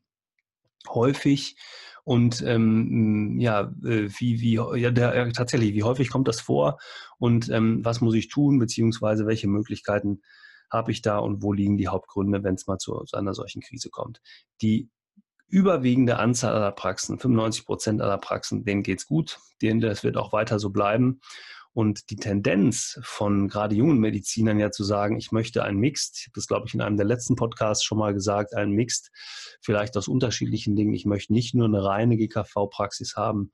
häufig 0.89 1.56
und 2.04 2.44
ähm, 2.46 3.39
ja, 3.39 3.74
äh, 3.84 4.10
wie, 4.20 4.41
wie, 4.41 4.80
ja, 4.80 4.91
der, 4.91 5.32
tatsächlich, 5.32 5.74
wie 5.74 5.84
häufig 5.84 6.10
kommt 6.10 6.28
das 6.28 6.39
vor 6.41 6.78
und 7.18 7.50
ähm, 7.50 7.84
was 7.84 8.02
muss 8.02 8.13
ich 8.15 8.28
tun, 8.28 8.60
beziehungsweise 8.60 9.26
welche 9.26 9.48
Möglichkeiten 9.48 10.22
habe 10.71 10.91
ich 10.91 11.01
da 11.01 11.19
und 11.19 11.43
wo 11.43 11.54
liegen 11.54 11.78
die 11.78 11.88
Hauptgründe, 11.88 12.43
wenn 12.43 12.56
es 12.56 12.67
mal 12.67 12.78
zu, 12.78 13.04
zu 13.06 13.17
einer 13.17 13.34
solchen 13.34 13.62
Krise 13.62 13.89
kommt. 13.89 14.21
Die 14.62 14.89
überwiegende 15.47 16.17
Anzahl 16.17 16.54
aller 16.54 16.71
Praxen, 16.71 17.19
95 17.19 17.65
Prozent 17.65 18.01
aller 18.01 18.17
Praxen, 18.17 18.63
denen 18.65 18.84
geht's 18.84 19.06
gut. 19.06 19.39
Denen, 19.62 19.80
das 19.80 20.04
wird 20.04 20.17
auch 20.17 20.34
weiter 20.34 20.60
so 20.60 20.69
bleiben. 20.69 21.21
Und 21.75 22.10
die 22.10 22.15
Tendenz 22.15 22.99
von 23.04 23.49
gerade 23.49 23.75
jungen 23.75 23.99
Medizinern 23.99 24.60
ja 24.60 24.71
zu 24.71 24.86
sagen, 24.86 25.17
ich 25.17 25.34
möchte 25.34 25.62
ein 25.63 25.75
Mixed, 25.75 26.17
ich 26.19 26.28
habe 26.28 26.36
das 26.36 26.47
glaube 26.47 26.67
ich 26.67 26.73
in 26.73 26.82
einem 26.82 26.95
der 26.95 27.06
letzten 27.06 27.36
Podcasts 27.36 27.84
schon 27.84 27.97
mal 27.97 28.13
gesagt, 28.13 28.56
ein 28.56 28.71
Mixed, 28.71 29.12
vielleicht 29.62 29.97
aus 29.97 30.08
unterschiedlichen 30.08 30.78
Dingen. 30.78 30.93
Ich 30.93 31.06
möchte 31.06 31.34
nicht 31.34 31.54
nur 31.54 31.67
eine 31.67 31.84
reine 31.84 32.15
GKV-Praxis 32.15 33.17
haben, 33.17 33.51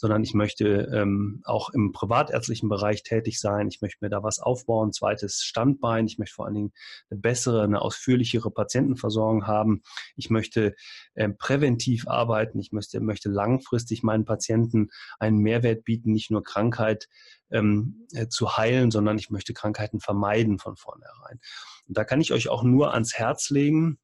sondern 0.00 0.22
ich 0.22 0.32
möchte 0.32 0.90
ähm, 0.94 1.42
auch 1.44 1.68
im 1.68 1.92
privatärztlichen 1.92 2.70
Bereich 2.70 3.02
tätig 3.02 3.38
sein. 3.38 3.68
Ich 3.68 3.82
möchte 3.82 3.98
mir 4.00 4.08
da 4.08 4.22
was 4.22 4.38
aufbauen, 4.38 4.94
zweites 4.94 5.42
Standbein. 5.42 6.06
Ich 6.06 6.16
möchte 6.16 6.36
vor 6.36 6.46
allen 6.46 6.54
Dingen 6.54 6.72
eine 7.10 7.20
bessere, 7.20 7.62
eine 7.62 7.82
ausführlichere 7.82 8.50
Patientenversorgung 8.50 9.46
haben. 9.46 9.82
Ich 10.16 10.30
möchte 10.30 10.74
ähm, 11.16 11.36
präventiv 11.36 12.08
arbeiten. 12.08 12.58
Ich 12.60 12.72
möchte, 12.72 12.98
möchte 13.00 13.28
langfristig 13.28 14.02
meinen 14.02 14.24
Patienten 14.24 14.88
einen 15.18 15.36
Mehrwert 15.36 15.84
bieten, 15.84 16.12
nicht 16.12 16.30
nur 16.30 16.42
Krankheit 16.42 17.06
ähm, 17.50 18.06
äh, 18.14 18.28
zu 18.28 18.56
heilen, 18.56 18.90
sondern 18.90 19.18
ich 19.18 19.28
möchte 19.28 19.52
Krankheiten 19.52 20.00
vermeiden 20.00 20.58
von 20.58 20.76
vornherein. 20.76 21.40
Und 21.86 21.98
da 21.98 22.04
kann 22.04 22.22
ich 22.22 22.32
euch 22.32 22.48
auch 22.48 22.62
nur 22.62 22.94
ans 22.94 23.12
Herz 23.18 23.50
legen, 23.50 23.98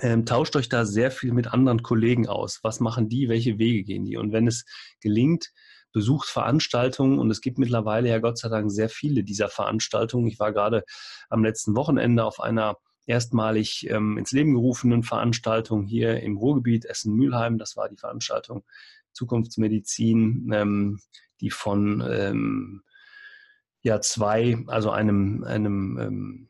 ähm, 0.00 0.24
tauscht 0.24 0.56
euch 0.56 0.68
da 0.68 0.84
sehr 0.84 1.10
viel 1.10 1.32
mit 1.32 1.48
anderen 1.48 1.82
Kollegen 1.82 2.28
aus. 2.28 2.60
Was 2.62 2.80
machen 2.80 3.08
die? 3.08 3.28
Welche 3.28 3.58
Wege 3.58 3.82
gehen 3.82 4.04
die? 4.04 4.16
Und 4.16 4.32
wenn 4.32 4.46
es 4.46 4.64
gelingt, 5.00 5.50
besucht 5.92 6.28
Veranstaltungen 6.28 7.18
und 7.18 7.30
es 7.30 7.40
gibt 7.40 7.58
mittlerweile 7.58 8.08
ja 8.08 8.18
Gott 8.18 8.38
sei 8.38 8.48
Dank 8.48 8.70
sehr 8.70 8.88
viele 8.88 9.24
dieser 9.24 9.48
Veranstaltungen. 9.48 10.28
Ich 10.28 10.38
war 10.38 10.52
gerade 10.52 10.84
am 11.28 11.42
letzten 11.42 11.74
Wochenende 11.74 12.24
auf 12.24 12.40
einer 12.40 12.76
erstmalig 13.06 13.88
ähm, 13.90 14.16
ins 14.18 14.30
Leben 14.30 14.54
gerufenen 14.54 15.02
Veranstaltung 15.02 15.84
hier 15.84 16.20
im 16.20 16.36
Ruhrgebiet 16.36 16.84
Essen-Mülheim. 16.84 17.58
Das 17.58 17.76
war 17.76 17.88
die 17.88 17.96
Veranstaltung 17.96 18.64
Zukunftsmedizin, 19.12 20.50
ähm, 20.54 21.00
die 21.40 21.50
von 21.50 22.04
ähm, 22.08 22.82
ja 23.82 24.00
zwei, 24.00 24.62
also 24.68 24.90
einem, 24.90 25.42
einem 25.42 25.98
ähm, 25.98 26.49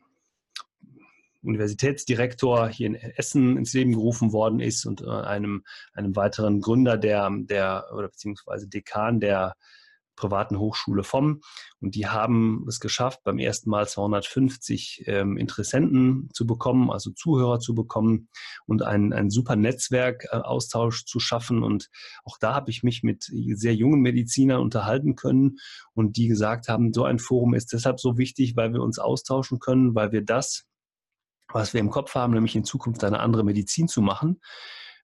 Universitätsdirektor 1.42 2.68
hier 2.68 2.86
in 2.86 2.94
Essen 2.94 3.56
ins 3.56 3.72
Leben 3.72 3.92
gerufen 3.92 4.32
worden 4.32 4.60
ist 4.60 4.86
und 4.86 5.02
äh, 5.02 5.08
einem, 5.08 5.64
einem 5.92 6.14
weiteren 6.16 6.60
Gründer 6.60 6.96
der, 6.96 7.30
der 7.32 7.86
oder 7.94 8.08
beziehungsweise 8.08 8.68
Dekan 8.68 9.20
der 9.20 9.54
privaten 10.20 10.58
Hochschule 10.58 11.02
vom. 11.02 11.40
Und 11.80 11.94
die 11.94 12.06
haben 12.06 12.66
es 12.68 12.78
geschafft, 12.78 13.20
beim 13.24 13.38
ersten 13.38 13.70
Mal 13.70 13.88
250 13.88 15.04
ähm, 15.06 15.38
Interessenten 15.38 16.28
zu 16.34 16.46
bekommen, 16.46 16.90
also 16.90 17.10
Zuhörer 17.10 17.58
zu 17.58 17.74
bekommen 17.74 18.28
und 18.66 18.82
ein, 18.82 19.14
ein 19.14 19.30
super 19.30 19.56
Netzwerkaustausch 19.56 21.02
äh, 21.02 21.04
zu 21.06 21.20
schaffen. 21.20 21.62
Und 21.62 21.88
auch 22.22 22.36
da 22.38 22.54
habe 22.54 22.70
ich 22.70 22.82
mich 22.82 23.02
mit 23.02 23.24
sehr 23.32 23.74
jungen 23.74 24.02
Medizinern 24.02 24.60
unterhalten 24.60 25.16
können 25.16 25.56
und 25.94 26.18
die 26.18 26.28
gesagt 26.28 26.68
haben, 26.68 26.92
so 26.92 27.04
ein 27.04 27.18
Forum 27.18 27.54
ist 27.54 27.72
deshalb 27.72 27.98
so 27.98 28.18
wichtig, 28.18 28.56
weil 28.56 28.74
wir 28.74 28.82
uns 28.82 28.98
austauschen 28.98 29.58
können, 29.58 29.94
weil 29.94 30.12
wir 30.12 30.22
das, 30.22 30.66
was 31.52 31.74
wir 31.74 31.80
im 31.80 31.90
Kopf 31.90 32.14
haben, 32.14 32.32
nämlich 32.32 32.56
in 32.56 32.64
Zukunft 32.64 33.04
eine 33.04 33.20
andere 33.20 33.44
Medizin 33.44 33.88
zu 33.88 34.02
machen, 34.02 34.40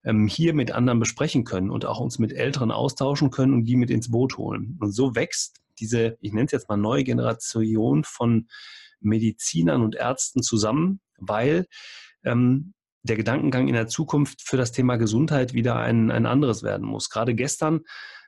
ähm, 0.05 0.27
hier 0.27 0.55
mit 0.55 0.73
anderen 0.73 1.01
besprechen 1.01 1.45
können 1.45 1.71
und 1.71 1.85
auch 1.85 2.01
uns 2.01 2.19
mit 2.19 2.33
Älteren 2.33 2.71
austauschen 2.71 3.31
können 3.31 3.55
und 3.55 3.65
die 3.65 3.77
mit 3.77 3.91
ins 3.91 4.11
Boot 4.11 4.39
holen. 4.39 4.79
Und 4.81 4.93
so 4.93 5.15
wächst 5.15 5.61
diese, 5.79 6.17
ich 6.21 6.33
nenne 6.33 6.47
es 6.47 6.53
jetzt 6.53 6.69
mal 6.69 6.77
neue 6.77 7.05
Generation 7.05 8.05
von 8.05 8.49
Medizinern 9.01 9.83
und 9.83 9.95
Ärzten 9.95 10.43
zusammen, 10.43 11.01
weil 11.19 11.67
ähm, 12.25 12.75
der 13.03 13.17
Gedankengang 13.17 13.69
in 13.69 13.75
der 13.75 13.87
Zukunft 13.87 14.43
für 14.43 14.57
das 14.57 14.73
Thema 14.73 14.97
Gesundheit 14.97 15.55
wieder 15.55 15.77
ein, 15.77 16.11
ein 16.11 16.27
anderes 16.27 16.63
werden 16.63 16.87
muss. 16.87 17.09
Gerade 17.09 17.35
gestern 17.35 17.83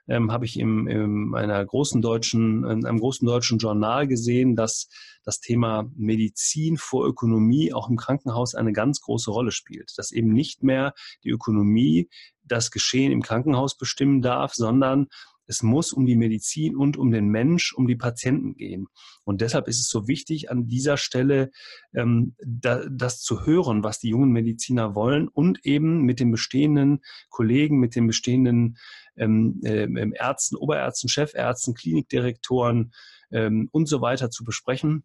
ähm, 0.09 0.33
habe 0.33 0.45
ich 0.45 0.59
im, 0.59 0.87
in 0.89 1.35
einer 1.35 1.65
großen 1.65 2.03
deutschen, 2.03 2.65
in 2.65 2.85
einem 2.87 2.99
großen 2.99 3.27
deutschen 3.27 3.59
Journal 3.59 4.09
gesehen, 4.09 4.57
dass 4.57 4.89
das 5.23 5.41
Thema 5.41 5.91
Medizin 5.95 6.79
vor 6.79 7.07
Ökonomie 7.07 7.73
auch 7.73 7.91
im 7.91 7.97
Krankenhaus 7.97 8.55
eine 8.55 8.73
ganz 8.73 9.01
große 9.01 9.31
Rolle 9.31 9.53
spielt. 9.53 9.93
Dass 9.97 10.11
eben 10.11 10.33
nicht 10.33 10.63
mehr 10.63 10.95
die 11.23 11.31
Ökonomie 11.31 12.09
das 12.45 12.71
Geschehen 12.71 13.13
im 13.13 13.23
Krankenhaus 13.23 13.77
bestimmen 13.77 14.23
darf, 14.23 14.55
sondern 14.55 15.09
es 15.49 15.63
muss 15.63 15.93
um 15.93 16.05
die 16.07 16.15
Medizin 16.15 16.77
und 16.77 16.97
um 16.99 17.11
den 17.11 17.29
Mensch, 17.29 17.73
um 17.73 17.87
die 17.87 17.97
Patienten 17.97 18.55
gehen. 18.55 18.87
Und 19.25 19.41
deshalb 19.41 19.67
ist 19.67 19.81
es 19.81 19.89
so 19.89 20.07
wichtig, 20.07 20.51
an 20.51 20.69
dieser 20.69 20.99
Stelle 20.99 21.51
ähm, 21.95 22.37
da, 22.45 22.85
das 22.91 23.23
zu 23.23 23.47
hören, 23.47 23.83
was 23.83 23.99
die 23.99 24.11
jungen 24.11 24.31
Mediziner 24.31 24.95
wollen 24.95 25.27
und 25.27 25.65
eben 25.65 26.03
mit 26.03 26.21
den 26.21 26.31
bestehenden 26.31 27.01
Kollegen, 27.31 27.81
mit 27.81 27.97
den 27.97 28.07
bestehenden 28.07 28.77
ähm, 29.17 29.61
äh, 29.65 29.89
Ärzten, 30.15 30.57
Oberärzten, 30.57 31.09
Chefärzten, 31.09 31.75
Klinikdirektoren 31.75 32.93
ähm, 33.31 33.71
und 33.73 33.89
so 33.89 34.01
weiter 34.03 34.31
zu 34.31 34.45
besprechen 34.45 35.05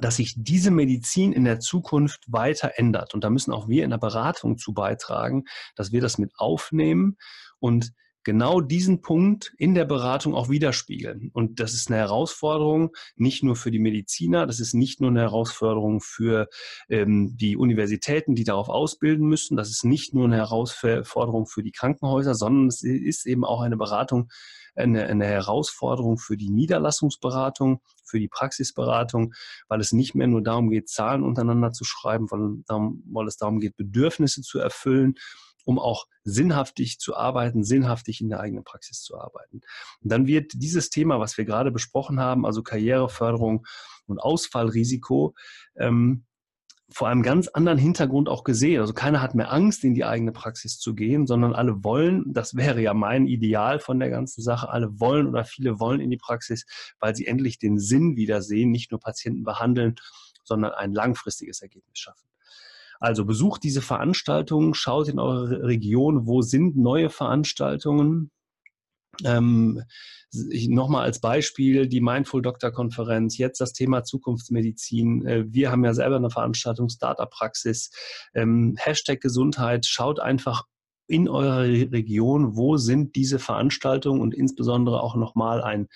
dass 0.00 0.16
sich 0.16 0.34
diese 0.36 0.72
Medizin 0.72 1.32
in 1.32 1.44
der 1.44 1.60
Zukunft 1.60 2.24
weiter 2.26 2.72
ändert. 2.76 3.14
Und 3.14 3.22
da 3.22 3.30
müssen 3.30 3.52
auch 3.52 3.68
wir 3.68 3.84
in 3.84 3.90
der 3.90 3.98
Beratung 3.98 4.58
zu 4.58 4.72
beitragen, 4.74 5.44
dass 5.76 5.92
wir 5.92 6.00
das 6.00 6.18
mit 6.18 6.32
aufnehmen 6.36 7.16
und 7.60 7.92
genau 8.24 8.60
diesen 8.60 9.00
Punkt 9.00 9.54
in 9.58 9.74
der 9.74 9.84
Beratung 9.84 10.34
auch 10.34 10.48
widerspiegeln. 10.48 11.30
Und 11.32 11.60
das 11.60 11.74
ist 11.74 11.90
eine 11.90 11.98
Herausforderung 11.98 12.90
nicht 13.16 13.42
nur 13.42 13.54
für 13.54 13.70
die 13.70 13.78
Mediziner, 13.78 14.46
das 14.46 14.60
ist 14.60 14.74
nicht 14.74 15.00
nur 15.00 15.10
eine 15.10 15.20
Herausforderung 15.20 16.00
für 16.00 16.48
ähm, 16.88 17.36
die 17.36 17.56
Universitäten, 17.56 18.34
die 18.34 18.44
darauf 18.44 18.68
ausbilden 18.68 19.28
müssen, 19.28 19.56
das 19.56 19.70
ist 19.70 19.84
nicht 19.84 20.14
nur 20.14 20.24
eine 20.24 20.36
Herausforderung 20.36 21.46
für 21.46 21.62
die 21.62 21.72
Krankenhäuser, 21.72 22.34
sondern 22.34 22.68
es 22.68 22.82
ist 22.82 23.26
eben 23.26 23.44
auch 23.44 23.60
eine 23.60 23.76
Beratung, 23.76 24.30
eine, 24.74 25.06
eine 25.06 25.26
Herausforderung 25.26 26.18
für 26.18 26.36
die 26.36 26.50
Niederlassungsberatung, 26.50 27.80
für 28.04 28.18
die 28.18 28.28
Praxisberatung, 28.28 29.34
weil 29.68 29.80
es 29.80 29.92
nicht 29.92 30.14
mehr 30.14 30.26
nur 30.26 30.42
darum 30.42 30.70
geht, 30.70 30.88
Zahlen 30.88 31.22
untereinander 31.22 31.72
zu 31.72 31.84
schreiben, 31.84 32.30
weil, 32.30 32.64
weil 32.68 33.26
es 33.26 33.36
darum 33.36 33.60
geht, 33.60 33.76
Bedürfnisse 33.76 34.42
zu 34.42 34.58
erfüllen 34.58 35.14
um 35.64 35.78
auch 35.78 36.06
sinnhaftig 36.22 36.98
zu 36.98 37.16
arbeiten, 37.16 37.64
sinnhaftig 37.64 38.20
in 38.20 38.28
der 38.28 38.40
eigenen 38.40 38.64
Praxis 38.64 39.02
zu 39.02 39.18
arbeiten. 39.18 39.60
Und 40.00 40.12
dann 40.12 40.26
wird 40.26 40.52
dieses 40.54 40.90
Thema, 40.90 41.20
was 41.20 41.36
wir 41.36 41.44
gerade 41.44 41.70
besprochen 41.70 42.20
haben, 42.20 42.46
also 42.46 42.62
Karriereförderung 42.62 43.66
und 44.06 44.18
Ausfallrisiko, 44.18 45.34
ähm, 45.76 46.24
vor 46.90 47.08
einem 47.08 47.22
ganz 47.22 47.48
anderen 47.48 47.78
Hintergrund 47.78 48.28
auch 48.28 48.44
gesehen. 48.44 48.80
Also 48.80 48.92
keiner 48.92 49.22
hat 49.22 49.34
mehr 49.34 49.50
Angst, 49.50 49.84
in 49.84 49.94
die 49.94 50.04
eigene 50.04 50.32
Praxis 50.32 50.78
zu 50.78 50.94
gehen, 50.94 51.26
sondern 51.26 51.54
alle 51.54 51.82
wollen, 51.82 52.32
das 52.32 52.56
wäre 52.56 52.80
ja 52.80 52.94
mein 52.94 53.26
Ideal 53.26 53.80
von 53.80 53.98
der 53.98 54.10
ganzen 54.10 54.42
Sache, 54.42 54.68
alle 54.68 55.00
wollen 55.00 55.26
oder 55.26 55.44
viele 55.44 55.80
wollen 55.80 56.00
in 56.00 56.10
die 56.10 56.18
Praxis, 56.18 56.66
weil 57.00 57.16
sie 57.16 57.26
endlich 57.26 57.58
den 57.58 57.78
Sinn 57.78 58.16
wiedersehen, 58.16 58.70
nicht 58.70 58.90
nur 58.90 59.00
Patienten 59.00 59.44
behandeln, 59.44 59.96
sondern 60.44 60.72
ein 60.72 60.92
langfristiges 60.92 61.62
Ergebnis 61.62 61.98
schaffen. 61.98 62.28
Also 63.04 63.26
besucht 63.26 63.62
diese 63.64 63.82
Veranstaltungen, 63.82 64.72
schaut 64.72 65.08
in 65.08 65.18
eure 65.18 65.62
Region, 65.64 66.26
wo 66.26 66.40
sind 66.40 66.78
neue 66.78 67.10
Veranstaltungen. 67.10 68.30
Ähm, 69.24 69.82
Nochmal 70.66 71.04
als 71.04 71.20
Beispiel 71.20 71.86
die 71.86 72.00
Mindful 72.00 72.42
Doctor 72.42 72.72
Konferenz, 72.72 73.38
jetzt 73.38 73.60
das 73.60 73.72
Thema 73.72 74.04
Zukunftsmedizin. 74.04 75.26
Äh, 75.26 75.44
wir 75.46 75.70
haben 75.70 75.84
ja 75.84 75.92
selber 75.92 76.16
eine 76.16 76.30
Veranstaltung, 76.30 76.88
Startup 76.88 77.30
Praxis, 77.30 77.90
ähm, 78.34 78.74
Hashtag 78.78 79.20
Gesundheit. 79.20 79.84
Schaut 79.84 80.18
einfach 80.18 80.64
in 81.06 81.28
eurer 81.28 81.60
Region, 81.60 82.56
wo 82.56 82.78
sind 82.78 83.14
diese 83.16 83.38
Veranstaltungen 83.38 84.22
und 84.22 84.34
insbesondere 84.34 85.02
auch 85.02 85.14
nochmal 85.14 85.62
ein 85.62 85.88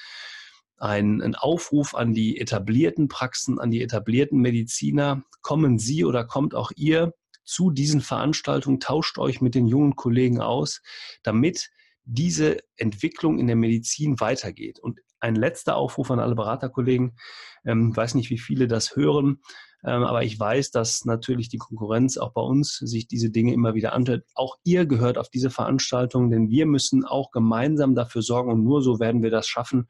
ein, 0.79 1.21
ein 1.23 1.35
Aufruf 1.35 1.95
an 1.95 2.15
die 2.15 2.41
etablierten 2.41 3.09
Praxen, 3.09 3.59
an 3.59 3.71
die 3.71 3.83
etablierten 3.83 4.41
Mediziner. 4.41 5.23
Kommen 5.43 5.79
Sie 5.79 6.05
oder 6.05 6.25
kommt 6.25 6.55
auch 6.55 6.73
ihr 6.77 7.15
zu 7.45 7.71
diesen 7.71 8.01
Veranstaltungen, 8.01 8.81
tauscht 8.81 9.19
euch 9.19 9.41
mit 9.41 9.55
den 9.55 9.67
jungen 9.67 9.97
Kollegen 9.97 10.41
aus, 10.41 10.83
damit 11.23 11.71
diese 12.05 12.59
Entwicklung 12.77 13.39
in 13.39 13.47
der 13.47 13.57
Medizin 13.57 14.21
weitergeht. 14.21 14.79
Und 14.79 15.01
ein 15.21 15.35
letzter 15.35 15.77
Aufruf 15.77 16.11
an 16.11 16.21
alle 16.21 16.35
Beraterkollegen. 16.35 17.17
Ähm, 17.65 17.97
weiß 17.97 18.15
nicht, 18.15 18.31
wie 18.31 18.39
viele 18.39 18.69
das 18.69 18.97
hören, 18.97 19.41
ähm, 19.85 20.05
aber 20.05 20.25
ich 20.25 20.39
weiß, 20.39 20.71
dass 20.71 21.05
natürlich 21.05 21.49
die 21.49 21.59
Konkurrenz 21.59 22.19
auch 22.19 22.33
bei 22.33 22.41
uns 22.41 22.77
sich 22.79 23.07
diese 23.07 23.31
Dinge 23.31 23.53
immer 23.53 23.75
wieder 23.75 23.93
anhört. 23.93 24.25
Auch 24.35 24.57
ihr 24.65 24.87
gehört 24.87 25.19
auf 25.19 25.29
diese 25.29 25.51
Veranstaltung, 25.51 26.31
denn 26.31 26.51
wir 26.51 26.67
müssen 26.67 27.05
auch 27.05 27.31
gemeinsam 27.31 27.95
dafür 27.95 28.23
sorgen 28.23 28.51
und 28.51 28.65
nur 28.65 28.83
so 28.83 29.01
werden 29.01 29.23
wir 29.23 29.31
das 29.31 29.47
schaffen, 29.47 29.89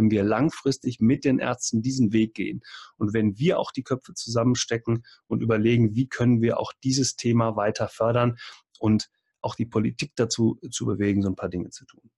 wenn 0.00 0.10
wir 0.10 0.24
langfristig 0.24 0.98
mit 1.00 1.24
den 1.24 1.38
Ärzten 1.38 1.82
diesen 1.82 2.12
Weg 2.12 2.34
gehen 2.34 2.62
und 2.96 3.12
wenn 3.12 3.38
wir 3.38 3.58
auch 3.58 3.70
die 3.70 3.82
Köpfe 3.82 4.14
zusammenstecken 4.14 5.04
und 5.26 5.42
überlegen, 5.42 5.94
wie 5.94 6.08
können 6.08 6.40
wir 6.40 6.58
auch 6.58 6.72
dieses 6.82 7.16
Thema 7.16 7.54
weiter 7.56 7.86
fördern 7.88 8.36
und 8.78 9.10
auch 9.42 9.54
die 9.54 9.66
Politik 9.66 10.12
dazu 10.16 10.58
zu 10.70 10.86
bewegen, 10.86 11.22
so 11.22 11.28
ein 11.28 11.36
paar 11.36 11.50
Dinge 11.50 11.70
zu 11.70 11.84
tun. 11.84 12.10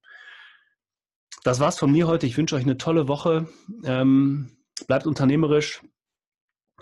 Das 1.42 1.58
war's 1.58 1.78
von 1.78 1.90
mir 1.90 2.06
heute. 2.06 2.26
Ich 2.26 2.36
wünsche 2.36 2.54
euch 2.54 2.62
eine 2.62 2.76
tolle 2.76 3.08
Woche. 3.08 3.48
Ähm, 3.84 4.56
bleibt 4.86 5.06
unternehmerisch 5.06 5.82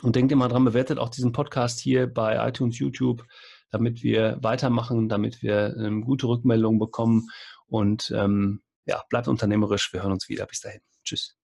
und 0.03 0.17
denkt 0.17 0.33
immer 0.33 0.49
dran, 0.49 0.65
bewertet 0.65 0.99
auch 0.99 1.09
diesen 1.09 1.33
Podcast 1.33 1.81
hier 1.81 2.07
bei 2.07 2.47
iTunes, 2.47 2.79
YouTube, 2.79 3.25
damit 3.71 4.03
wir 4.03 4.39
weitermachen, 4.43 5.09
damit 5.09 5.43
wir 5.43 5.77
ähm, 5.79 6.03
gute 6.03 6.27
Rückmeldungen 6.27 6.79
bekommen 6.79 7.29
und 7.69 8.13
ähm, 8.15 8.63
ja, 8.85 9.03
bleibt 9.09 9.29
unternehmerisch. 9.29 9.93
Wir 9.93 10.03
hören 10.03 10.13
uns 10.13 10.29
wieder. 10.29 10.47
Bis 10.47 10.61
dahin. 10.61 10.90
Tschüss. 11.11 11.40